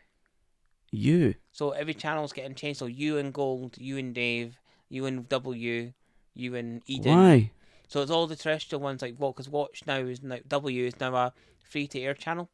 You. 0.92 1.36
So 1.52 1.72
every 1.72 1.94
channel's 1.94 2.34
getting 2.34 2.56
changed. 2.56 2.80
So 2.80 2.86
You 2.86 3.18
and 3.18 3.34
Gold, 3.34 3.78
You 3.78 3.98
and 3.98 4.14
Dave, 4.14 4.60
You 4.90 5.06
and 5.06 5.28
W, 5.30 5.94
You 6.34 6.56
and 6.56 6.82
Eden. 6.86 7.16
Why? 7.16 7.52
So 7.88 8.02
it's 8.02 8.12
all 8.12 8.28
the 8.28 8.36
terrestrial 8.36 8.82
ones 8.82 9.02
like 9.02 9.16
what? 9.18 9.36
Because 9.36 9.50
Watch 9.50 9.84
now 9.86 9.98
is 10.00 10.24
now 10.24 10.38
W 10.48 10.86
is 10.86 11.00
now 11.00 11.16
a 11.16 11.34
free 11.62 11.88
to 11.88 12.00
air 12.00 12.14
channel. 12.14 12.50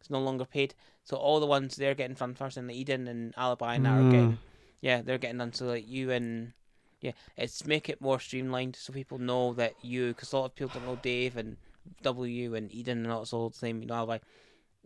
It's 0.00 0.10
no 0.10 0.20
longer 0.20 0.44
paid. 0.44 0.74
So 1.04 1.16
all 1.16 1.40
the 1.40 1.46
ones 1.46 1.76
they're 1.76 1.94
getting 1.94 2.16
from 2.16 2.34
first 2.34 2.56
and 2.56 2.70
Eden 2.70 3.06
and 3.06 3.34
Alibi 3.36 3.74
and 3.74 3.86
that 3.86 3.98
are 3.98 4.10
getting 4.10 4.38
yeah 4.80 5.02
they're 5.02 5.18
getting 5.18 5.38
done. 5.38 5.52
So 5.52 5.66
like 5.66 5.86
you 5.88 6.10
and 6.10 6.52
yeah 7.00 7.12
it's 7.36 7.66
make 7.66 7.88
it 7.88 8.00
more 8.00 8.18
streamlined 8.20 8.76
so 8.76 8.92
people 8.92 9.18
know 9.18 9.52
that 9.54 9.74
you 9.82 10.08
because 10.08 10.32
a 10.32 10.36
lot 10.38 10.44
of 10.46 10.54
people 10.54 10.80
don't 10.80 10.86
know 10.88 10.98
Dave 11.02 11.36
and 11.36 11.56
W 12.02 12.54
and 12.54 12.72
Eden 12.72 12.98
and 13.04 13.12
all 13.12 13.22
it's 13.22 13.32
all 13.32 13.50
the 13.50 13.56
same. 13.58 13.80
You 13.82 13.88
know 13.88 13.94
Alibi, 13.94 14.18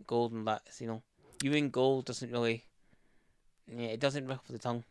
Gold 0.07 0.33
and 0.33 0.47
that. 0.47 0.63
You 0.81 0.87
know 0.89 1.03
you 1.43 1.53
and 1.55 1.71
Gold 1.73 2.07
doesn't 2.07 2.31
really 2.33 2.65
yeah 3.69 3.87
it 3.89 4.01
doesn't 4.01 4.27
rough 4.27 4.47
the 4.49 4.59
tongue. 4.59 4.85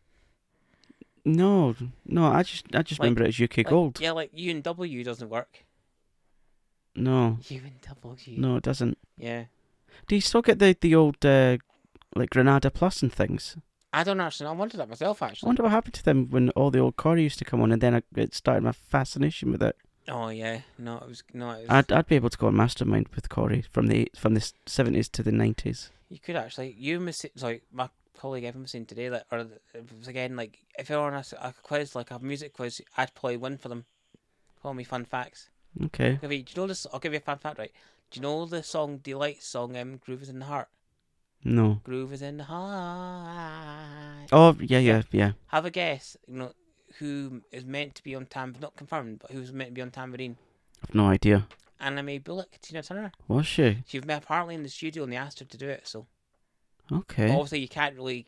No, 1.26 1.74
no. 2.04 2.26
I 2.26 2.42
just 2.42 2.66
I 2.74 2.82
just 2.82 3.00
Like- 3.00 3.06
remember 3.06 3.24
it 3.24 3.28
as 3.28 3.40
UK 3.40 3.58
Like, 3.58 3.68
Gold. 3.68 4.00
Yeah, 4.00 4.12
like 4.12 4.30
you 4.34 4.50
and 4.50 4.62
W 4.62 5.04
doesn't 5.04 5.28
work. 5.30 5.64
No, 6.96 7.38
You 7.48 7.60
and 7.64 7.80
W. 7.80 8.38
no, 8.38 8.56
it 8.56 8.62
doesn't. 8.62 8.96
Yeah. 9.16 9.44
Do 10.08 10.14
you 10.14 10.20
still 10.20 10.42
get 10.42 10.58
the 10.58 10.76
the 10.80 10.94
old 10.94 11.24
uh, 11.24 11.58
like 12.14 12.30
Granada 12.30 12.70
Plus 12.70 13.02
and 13.02 13.12
things? 13.12 13.56
I 13.92 14.02
don't 14.04 14.20
actually. 14.20 14.48
I 14.48 14.52
wondered 14.52 14.78
that 14.78 14.88
myself 14.88 15.22
I 15.22 15.28
actually. 15.28 15.46
wonder 15.48 15.62
what 15.62 15.72
happened 15.72 15.94
to 15.94 16.04
them 16.04 16.28
when 16.30 16.50
all 16.50 16.70
the 16.70 16.80
old 16.80 16.96
Corrie 16.96 17.22
used 17.22 17.38
to 17.38 17.44
come 17.44 17.60
on, 17.62 17.70
and 17.72 17.80
then 17.80 17.94
I, 17.94 18.02
it 18.16 18.34
started 18.34 18.62
my 18.64 18.72
fascination 18.72 19.52
with 19.52 19.62
it. 19.62 19.76
Oh 20.08 20.28
yeah, 20.28 20.60
no, 20.78 20.96
it 20.98 21.08
was 21.08 21.22
no, 21.32 21.50
it 21.50 21.60
was. 21.60 21.66
I'd 21.70 21.92
I'd 21.92 22.06
be 22.06 22.16
able 22.16 22.30
to 22.30 22.38
go 22.38 22.48
on 22.48 22.56
Mastermind 22.56 23.08
with 23.14 23.28
Corrie 23.28 23.64
from 23.70 23.86
the 23.86 24.10
from 24.18 24.34
the 24.34 24.52
seventies 24.66 25.08
to 25.10 25.22
the 25.22 25.32
nineties. 25.32 25.90
you 26.08 26.18
could 26.18 26.36
actually. 26.36 26.74
You 26.78 27.00
was 27.00 27.24
sorry, 27.36 27.62
my 27.72 27.88
colleague 28.18 28.44
Evan 28.44 28.62
was 28.62 28.72
saying 28.72 28.86
today 28.86 29.08
that, 29.08 29.26
or 29.30 29.38
it 29.38 29.62
was 29.98 30.08
again 30.08 30.36
like 30.36 30.58
if 30.78 30.90
you're 30.90 31.00
on 31.00 31.14
a, 31.14 31.24
a 31.40 31.54
quiz 31.62 31.94
like 31.94 32.10
a 32.10 32.18
music 32.18 32.52
quiz, 32.52 32.82
I'd 32.96 33.14
probably 33.14 33.36
win 33.36 33.58
for 33.58 33.68
them. 33.68 33.84
Call 34.60 34.74
me 34.74 34.84
fun 34.84 35.04
facts. 35.04 35.50
Okay. 35.86 36.10
I'll 36.12 36.16
give 36.16 36.32
you, 36.32 36.42
do 36.42 36.52
you 36.54 36.62
know 36.62 36.66
this? 36.66 36.86
I'll 36.92 37.00
give 37.00 37.12
you 37.12 37.18
a 37.18 37.20
fun 37.20 37.38
fact, 37.38 37.58
right? 37.58 37.72
Do 38.10 38.18
you 38.18 38.22
know 38.22 38.46
the 38.46 38.62
song 38.62 38.98
Deee-Lite 38.98 39.42
song? 39.42 39.76
Um, 39.76 39.96
Groove 39.96 40.22
is 40.22 40.28
in 40.28 40.38
the 40.38 40.44
heart. 40.46 40.68
No. 41.42 41.80
Groove 41.84 42.12
is 42.12 42.22
in 42.22 42.36
the 42.38 42.44
heart. 42.44 44.28
Oh 44.32 44.56
yeah 44.60 44.78
yeah 44.78 45.02
yeah. 45.10 45.32
Have 45.48 45.64
a 45.66 45.70
guess. 45.70 46.16
You 46.26 46.34
know 46.34 46.52
who 46.98 47.42
is 47.52 47.64
meant 47.64 47.94
to 47.96 48.02
be 48.02 48.14
on 48.14 48.26
tam, 48.26 48.54
not 48.60 48.76
confirmed, 48.76 49.18
but 49.20 49.30
who's 49.30 49.52
meant 49.52 49.70
to 49.70 49.74
be 49.74 49.82
on 49.82 49.90
tambourine? 49.90 50.36
I've 50.82 50.94
no 50.94 51.06
idea. 51.06 51.46
Anna 51.80 52.02
Mae 52.02 52.18
Bullock, 52.18 52.56
Tina 52.62 52.82
Turner. 52.82 53.12
Was 53.28 53.46
she? 53.46 53.78
She 53.86 53.98
was 53.98 54.08
apparently 54.08 54.54
in 54.54 54.62
the 54.62 54.68
studio 54.68 55.02
and 55.02 55.12
they 55.12 55.16
asked 55.16 55.40
her 55.40 55.44
to 55.44 55.58
do 55.58 55.68
it. 55.68 55.86
So 55.86 56.06
Okay. 56.92 57.30
obviously 57.30 57.58
you 57.60 57.68
can't 57.68 57.96
really, 57.96 58.26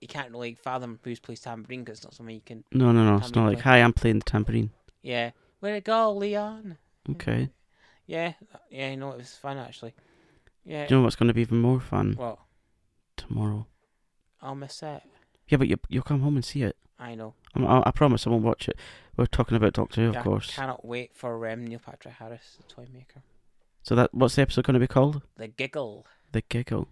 you 0.00 0.08
can't 0.08 0.30
really 0.30 0.54
fathom 0.54 0.98
who's 1.04 1.20
plays 1.20 1.40
tambourine 1.40 1.84
because 1.84 1.98
it's 1.98 2.04
not 2.06 2.14
something 2.14 2.34
you 2.34 2.42
can. 2.44 2.64
No 2.72 2.92
no 2.92 3.04
no. 3.04 3.16
It's 3.18 3.34
not 3.34 3.46
like 3.46 3.60
hi. 3.60 3.78
I'm 3.78 3.92
playing 3.92 4.18
the 4.18 4.24
tambourine. 4.24 4.70
Yeah, 5.02 5.30
where'd 5.60 5.76
it 5.76 5.84
go, 5.84 6.12
Leon? 6.12 6.76
Okay. 7.10 7.50
Yeah, 8.08 8.32
yeah, 8.70 8.94
no, 8.96 9.10
it 9.12 9.18
was 9.18 9.34
fun 9.34 9.58
actually. 9.58 9.94
Yeah. 10.64 10.86
Do 10.86 10.94
you 10.94 10.98
know 11.00 11.04
what's 11.04 11.14
going 11.16 11.28
to 11.28 11.34
be 11.34 11.42
even 11.42 11.60
more 11.60 11.78
fun 11.78 12.16
Well, 12.18 12.40
tomorrow? 13.16 13.66
I'll 14.42 14.54
miss 14.56 14.82
it. 14.82 15.02
Yeah, 15.48 15.58
but 15.58 15.68
you 15.68 15.76
you'll 15.88 16.02
come 16.02 16.20
home 16.22 16.34
and 16.36 16.44
see 16.44 16.62
it. 16.62 16.76
I 16.98 17.14
know. 17.14 17.34
I'm, 17.54 17.64
I, 17.66 17.82
I 17.86 17.90
promise 17.92 18.26
I 18.26 18.30
won't 18.30 18.42
watch 18.44 18.68
it. 18.68 18.76
We're 19.16 19.26
talking 19.26 19.56
about 19.56 19.74
Doctor 19.74 20.00
Who, 20.02 20.08
of 20.08 20.14
Yeah, 20.14 20.22
course. 20.22 20.54
Cannot 20.56 20.84
wait 20.84 21.14
for 21.14 21.48
um, 21.48 21.66
Neil 21.66 21.78
Patrick 21.78 22.14
Harris, 22.14 22.56
the 22.56 22.64
toy 22.74 22.86
maker. 22.92 23.22
So 23.82 23.94
that 23.94 24.12
what's 24.12 24.34
the 24.36 24.42
episode 24.42 24.64
going 24.64 24.74
to 24.74 24.80
be 24.80 24.86
called? 24.88 25.22
The 25.36 25.48
giggle. 25.48 26.04
The 26.32 26.42
Giggle. 26.42 26.88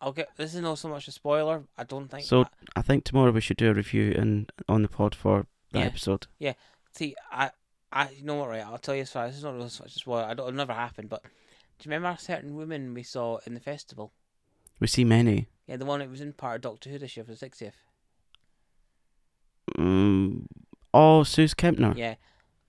I'll 0.00 0.12
get. 0.12 0.30
This 0.36 0.54
is 0.54 0.60
not 0.62 0.78
so 0.78 0.88
much 0.88 1.06
a 1.08 1.12
spoiler. 1.12 1.64
I 1.76 1.84
don't 1.84 2.08
think. 2.10 2.24
So- 2.24 2.42
I- 2.44 2.46
I 2.76 2.82
think 2.82 3.04
tomorrow 3.04 3.32
we 3.32 3.40
should 3.40 3.56
do 3.58 3.70
a 3.70 3.74
review 3.74 4.14
and 4.16 4.50
on 4.68 4.82
the 4.82 4.88
pod 4.88 5.14
for 5.14 5.46
that 5.72 5.80
Yeah. 5.80 5.84
episode. 5.86 6.26
Yeah. 6.38 6.54
See, 6.92 7.14
I, 7.30 7.50
I, 7.92 8.08
you 8.10 8.24
know 8.24 8.36
what, 8.36 8.48
right? 8.50 8.64
I'll 8.64 8.78
tell 8.78 8.94
you 8.94 9.02
as 9.02 9.10
far. 9.10 9.26
This 9.26 9.36
is 9.36 9.42
not 9.44 9.54
really 9.54 9.68
so 9.68 9.82
much 9.84 9.96
a 9.96 9.98
spoiler. 9.98 10.22
I 10.24 10.34
don't. 10.34 10.46
It'll 10.48 10.56
never 10.56 10.72
happen. 10.72 11.06
But 11.08 11.22
do 11.22 11.28
you 11.88 11.90
remember 11.90 12.08
a 12.16 12.18
certain 12.18 12.54
woman 12.56 12.94
we 12.94 13.02
saw 13.02 13.38
in 13.46 13.54
the 13.54 13.60
festival? 13.60 14.12
We 14.78 14.86
see 14.86 15.04
many. 15.04 15.48
Yeah, 15.66 15.76
the 15.76 15.84
one 15.84 16.00
that 16.00 16.08
was 16.10 16.20
in 16.20 16.32
part 16.32 16.56
of 16.56 16.60
Doctor 16.62 16.90
Who 16.90 16.98
this 16.98 17.16
year 17.16 17.24
for 17.24 17.32
the 17.32 17.36
sixtieth. 17.36 17.74
Um, 19.78 20.46
oh, 20.92 21.22
Suze 21.22 21.54
Kempner. 21.54 21.96
Yeah, 21.96 22.14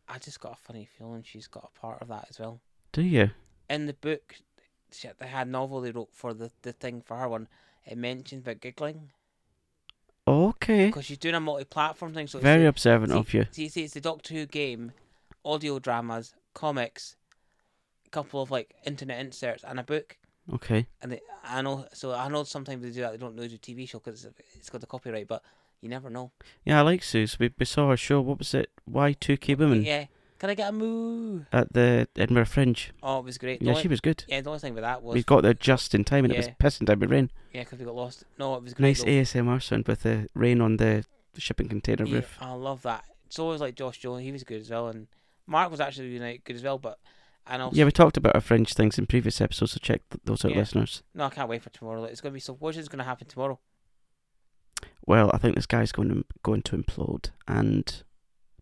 I 0.07 0.17
just 0.19 0.39
got 0.39 0.53
a 0.53 0.55
funny 0.55 0.87
feeling 0.97 1.23
she's 1.25 1.47
got 1.47 1.69
a 1.75 1.79
part 1.79 2.01
of 2.01 2.07
that 2.09 2.27
as 2.29 2.39
well. 2.39 2.61
Do 2.91 3.01
you? 3.01 3.31
In 3.69 3.85
the 3.85 3.93
book, 3.93 4.35
they 5.19 5.27
had 5.27 5.47
a 5.47 5.49
novel 5.49 5.81
they 5.81 5.91
wrote 5.91 6.09
for 6.13 6.33
the 6.33 6.51
the 6.61 6.73
thing 6.73 7.01
for 7.01 7.17
her 7.17 7.27
one. 7.29 7.47
It 7.85 7.97
mentions 7.97 8.41
about 8.43 8.61
giggling 8.61 9.09
Okay. 10.27 10.85
because 10.87 11.05
she's 11.05 11.17
doing 11.17 11.33
a 11.33 11.39
multi-platform 11.39 12.13
thing. 12.13 12.27
So 12.27 12.39
Very 12.39 12.67
observant 12.67 13.11
see- 13.11 13.17
of 13.17 13.33
you. 13.33 13.45
See, 13.51 13.69
see, 13.69 13.83
it's 13.83 13.95
the 13.95 14.01
Doctor 14.01 14.35
Who 14.35 14.45
game, 14.45 14.91
audio 15.45 15.79
dramas, 15.79 16.33
comics, 16.53 17.15
a 18.05 18.09
couple 18.09 18.41
of 18.41 18.51
like 18.51 18.73
internet 18.85 19.19
inserts, 19.19 19.63
and 19.63 19.79
a 19.79 19.83
book. 19.83 20.17
Okay. 20.53 20.87
And 21.01 21.11
they, 21.13 21.21
I 21.43 21.61
know, 21.61 21.85
so 21.93 22.13
I 22.13 22.27
know 22.27 22.43
sometimes 22.43 22.81
they 22.83 22.89
do 22.91 23.01
that. 23.01 23.11
They 23.11 23.17
don't 23.17 23.35
do 23.35 23.47
the 23.47 23.57
TV 23.57 23.87
show 23.87 23.99
because 23.99 24.27
it's 24.55 24.69
got 24.69 24.81
the 24.81 24.87
copyright, 24.87 25.27
but 25.27 25.43
you 25.81 25.89
never 25.89 26.09
know. 26.09 26.31
Yeah, 26.65 26.79
I 26.79 26.81
like 26.81 27.03
Suze. 27.03 27.37
We, 27.39 27.51
we 27.57 27.65
saw 27.65 27.89
her 27.89 27.97
show. 27.97 28.21
What 28.21 28.39
was 28.39 28.53
it? 28.53 28.69
Why 28.85 29.13
two 29.13 29.37
K 29.37 29.55
Women 29.55 29.83
Yeah, 29.83 30.05
can 30.39 30.49
I 30.49 30.55
get 30.55 30.69
a 30.69 30.71
moo? 30.71 31.41
at 31.53 31.71
the 31.73 32.07
Edinburgh 32.17 32.45
Fringe. 32.45 32.91
Oh, 33.01 33.19
it 33.19 33.25
was 33.25 33.37
great. 33.37 33.59
The 33.59 33.65
Yeah, 33.67 33.71
only- 33.71 33.83
she 33.83 33.87
was 33.87 34.01
good. 34.01 34.25
Yeah, 34.27 34.41
the 34.41 34.49
only 34.49 34.59
thing 34.59 34.73
with 34.73 34.83
that 34.83 35.01
was 35.03 35.13
We 35.13 35.23
got 35.23 35.43
there 35.43 35.53
just 35.53 35.93
in 35.95 36.03
time, 36.03 36.25
and 36.25 36.33
it 36.33 36.37
was 36.37 36.47
Yeah. 36.47 36.53
pissing 36.59 36.85
down 36.85 36.99
with 36.99 37.11
rain. 37.11 37.31
yeah, 37.53 37.61
because 37.63 37.79
we 37.79 37.85
got 37.85 37.95
lost. 37.95 38.23
No, 38.37 38.55
it 38.55 38.63
was 38.63 38.73
great. 38.73 38.87
Nice 38.87 39.03
though. 39.03 39.09
ASMR 39.11 39.59
sound 39.61 39.87
with 39.87 40.01
the 40.03 40.27
rain 40.33 40.59
on 40.59 40.77
the 40.77 41.05
shipping 41.37 41.69
container 41.69 42.05
Yeah, 42.05 42.15
roof. 42.15 42.37
I 42.41 42.51
love 42.53 42.81
that. 42.81 43.05
It's 43.27 43.39
always 43.39 43.61
like 43.61 43.75
Josh 43.75 43.99
Jones. 43.99 44.23
He 44.23 44.31
was 44.31 44.43
good 44.43 44.59
as 44.61 44.69
well, 44.71 44.87
and 44.89 45.07
Mark 45.47 45.71
was 45.71 45.79
actually 45.79 46.13
really 46.13 46.41
good 46.43 46.55
as 46.55 46.63
well. 46.63 46.77
But 46.77 46.99
and 47.47 47.61
also, 47.61 47.75
Yeah, 47.75 47.85
we 47.85 47.91
talked 47.91 48.17
about 48.17 48.35
our 48.35 48.41
Fringe 48.41 48.73
things 48.73 48.97
in 48.99 49.07
previous 49.07 49.41
episodes, 49.41 49.71
so 49.73 49.79
check 49.81 50.01
th- 50.09 50.21
those 50.25 50.45
out, 50.45 50.51
Yeah. 50.51 50.57
listeners. 50.59 51.03
no, 51.13 51.25
I 51.25 51.29
can't 51.29 51.49
wait 51.49 51.61
for 51.63 51.69
tomorrow. 51.71 52.03
It's 52.05 52.21
gonna 52.21 52.33
be 52.33 52.39
so. 52.39 52.53
What 52.53 52.75
is 52.77 52.87
gonna 52.89 53.03
happen 53.03 53.27
tomorrow? 53.27 53.59
Well, 55.05 55.31
I 55.33 55.37
think 55.37 55.55
this 55.55 55.65
guy's 55.65 55.91
going 55.91 56.09
to 56.09 56.25
going 56.43 56.61
to 56.63 56.77
implode, 56.77 57.31
and 57.47 58.03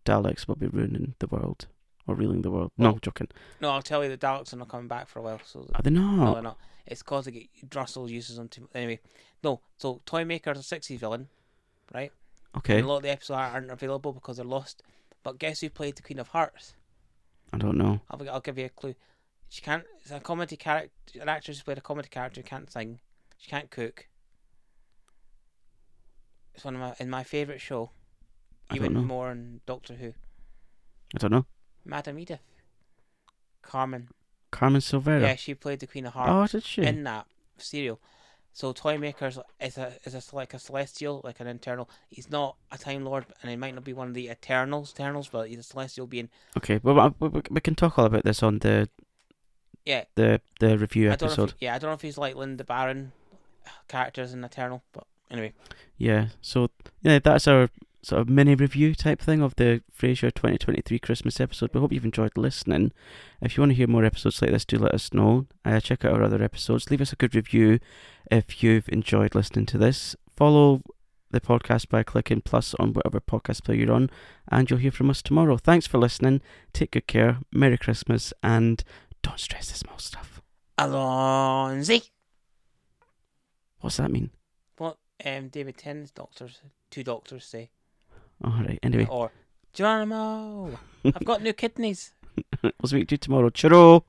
Daleks 0.04 0.48
will 0.48 0.56
be 0.56 0.66
ruining 0.66 1.14
the 1.18 1.26
world. 1.26 1.66
or 2.06 2.14
ruling 2.16 2.42
the 2.42 2.50
world. 2.50 2.72
no, 2.76 2.90
Well- 2.92 2.98
joking. 3.00 3.28
No, 3.60 3.70
I'll 3.70 3.82
tell 3.82 4.02
you, 4.02 4.08
the 4.10 4.18
Daleks 4.18 4.52
are 4.52 4.56
not 4.56 4.68
coming 4.68 4.88
back 4.88 5.06
for 5.06 5.20
a 5.20 5.22
while. 5.22 5.38
So 5.44 5.68
Are 5.76 5.82
they 5.82 5.90
not? 5.90 6.16
no, 6.16 6.32
they're 6.34 6.42
not. 6.42 6.58
It's 6.86 7.02
because 7.04 7.26
they 7.26 7.30
get 7.30 7.48
Russell 7.72 8.10
uses 8.10 8.36
them 8.36 8.48
to 8.48 8.68
anyway. 8.74 8.98
No, 9.44 9.60
so 9.76 10.00
Toymaker's 10.06 10.58
a 10.58 10.62
sixties 10.64 10.98
villain, 10.98 11.28
right? 11.94 12.10
Okay, 12.56 12.78
And 12.78 12.86
a 12.86 12.88
lot 12.88 12.96
of 12.96 13.02
the 13.04 13.10
episodes 13.10 13.36
aren't 13.38 13.70
available 13.70 14.12
because 14.12 14.38
they're 14.38 14.46
lost. 14.46 14.82
But 15.22 15.38
guess 15.38 15.60
who 15.60 15.70
played 15.70 15.96
the 15.96 16.02
Queen 16.02 16.18
of 16.18 16.28
Hearts? 16.28 16.74
I 17.52 17.58
don't 17.58 17.76
know. 17.76 18.00
I'll, 18.10 18.30
I'll 18.30 18.40
give 18.40 18.58
you 18.58 18.66
a 18.66 18.70
clue. 18.70 18.94
She 19.48 19.60
can't. 19.60 19.84
It's 20.02 20.10
a 20.10 20.20
comedy 20.20 20.56
character. 20.56 21.20
An 21.20 21.28
actress 21.28 21.58
who 21.58 21.64
played 21.64 21.78
a 21.78 21.82
comedy 21.82 22.08
character 22.08 22.40
who 22.40 22.46
can't 22.46 22.70
sing. 22.70 23.00
She 23.36 23.50
can't 23.50 23.70
cook. 23.70 24.06
It's 26.54 26.64
one 26.64 26.74
of 26.74 26.80
my 26.80 26.94
in 26.98 27.10
my 27.10 27.24
favourite 27.24 27.60
show, 27.60 27.90
I 28.70 28.76
even 28.76 28.92
more 28.92 29.28
than 29.28 29.60
Doctor 29.66 29.94
Who. 29.94 30.12
I 31.14 31.18
don't 31.18 31.32
know. 31.32 31.46
Madame 31.84 32.18
Edith, 32.18 32.42
Carmen. 33.62 34.08
Carmen 34.50 34.80
Silvera. 34.80 35.22
Yeah, 35.22 35.36
she 35.36 35.54
played 35.54 35.80
the 35.80 35.86
Queen 35.86 36.06
of 36.06 36.14
Hearts 36.14 36.54
oh, 36.54 36.58
did 36.58 36.64
she? 36.64 36.82
in 36.82 37.04
that 37.04 37.26
serial. 37.58 38.00
So 38.52 38.72
Toymaker's 38.72 39.38
is 39.60 39.78
a 39.78 39.92
is 40.04 40.14
a 40.14 40.34
like 40.34 40.54
a 40.54 40.58
celestial, 40.58 41.20
like 41.24 41.40
an 41.40 41.46
internal. 41.46 41.88
He's 42.08 42.30
not 42.30 42.56
a 42.72 42.78
Time 42.78 43.04
Lord, 43.04 43.26
and 43.40 43.50
he 43.50 43.56
might 43.56 43.74
not 43.74 43.84
be 43.84 43.92
one 43.92 44.08
of 44.08 44.14
the 44.14 44.28
Eternals, 44.28 44.92
Eternals, 44.92 45.28
but 45.28 45.48
he's 45.48 45.58
a 45.58 45.62
celestial 45.62 46.06
being. 46.06 46.28
Okay, 46.56 46.80
well, 46.82 47.14
we, 47.20 47.60
can 47.60 47.74
talk 47.74 47.98
all 47.98 48.06
about 48.06 48.24
this 48.24 48.42
on 48.42 48.58
the 48.58 48.88
Yeah, 49.84 50.04
the 50.16 50.40
the 50.58 50.76
review 50.76 51.10
I 51.10 51.16
don't 51.16 51.28
know. 51.28 51.32
episode. 51.32 51.50
If 51.50 51.56
yeah, 51.60 51.74
I 51.74 51.78
don't 51.78 51.90
know 51.90 51.94
if 51.94 52.02
he's 52.02 52.18
like 52.18 52.34
Lynda 52.34 52.66
Baron 52.66 53.12
uh, 53.66 53.70
characters 53.88 54.32
in 54.32 54.42
Eternal, 54.42 54.82
but 54.92 55.04
anyway. 55.30 55.52
Yeah, 55.96 56.28
so 56.40 56.70
yeah, 57.02 57.20
that's 57.20 57.46
our 57.46 57.70
sort 58.02 58.20
of 58.20 58.28
mini 58.28 58.54
review 58.54 58.94
type 58.94 59.20
thing 59.20 59.42
of 59.42 59.54
the 59.56 59.82
Frasier 59.96 60.32
2023 60.32 60.98
Christmas 60.98 61.40
episode. 61.40 61.70
We 61.74 61.80
hope 61.80 61.92
you've 61.92 62.04
enjoyed 62.04 62.36
listening. 62.36 62.92
If 63.40 63.56
you 63.56 63.62
want 63.62 63.72
to 63.72 63.76
hear 63.76 63.86
more 63.86 64.04
episodes 64.04 64.40
like 64.40 64.50
this, 64.50 64.64
do 64.64 64.78
let 64.78 64.94
us 64.94 65.12
know. 65.12 65.46
Uh, 65.64 65.80
check 65.80 66.04
out 66.04 66.12
our 66.12 66.22
other 66.22 66.42
episodes. 66.42 66.90
Leave 66.90 67.00
us 67.00 67.12
a 67.12 67.16
good 67.16 67.34
review 67.34 67.78
if 68.30 68.62
you've 68.62 68.88
enjoyed 68.88 69.34
listening 69.34 69.66
to 69.66 69.78
this. 69.78 70.16
Follow 70.36 70.82
the 71.30 71.40
podcast 71.40 71.88
by 71.88 72.02
clicking 72.02 72.40
plus 72.40 72.74
on 72.74 72.92
whatever 72.92 73.20
podcast 73.20 73.64
player 73.64 73.78
you're 73.78 73.92
on, 73.92 74.10
and 74.48 74.68
you'll 74.68 74.78
hear 74.80 74.90
from 74.90 75.10
us 75.10 75.22
tomorrow. 75.22 75.56
Thanks 75.56 75.86
for 75.86 75.98
listening. 75.98 76.40
Take 76.72 76.92
good 76.92 77.06
care. 77.06 77.38
Merry 77.52 77.78
Christmas, 77.78 78.32
and 78.42 78.82
don't 79.22 79.38
stress 79.38 79.70
the 79.70 79.76
small 79.76 79.98
stuff. 79.98 80.40
Allons-y. 80.78 82.00
What's 83.80 83.98
that 83.98 84.10
mean? 84.10 84.30
What 84.78 84.98
um 85.24 85.48
David 85.48 85.76
Tennant's 85.76 86.10
doctors, 86.10 86.60
two 86.90 87.04
doctors 87.04 87.44
say, 87.44 87.70
All 88.42 88.52
right. 88.52 88.78
Anyway, 88.82 89.06
or 89.10 89.32
Geronimo, 89.72 90.78
I've 91.04 91.24
got 91.24 91.42
new 91.42 91.52
kidneys. 91.52 92.12
we'll 92.62 92.72
speak 92.86 93.08
to 93.08 93.14
you 93.14 93.18
tomorrow. 93.18 93.50
Churro. 93.50 94.02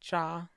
Cha. 0.00 0.48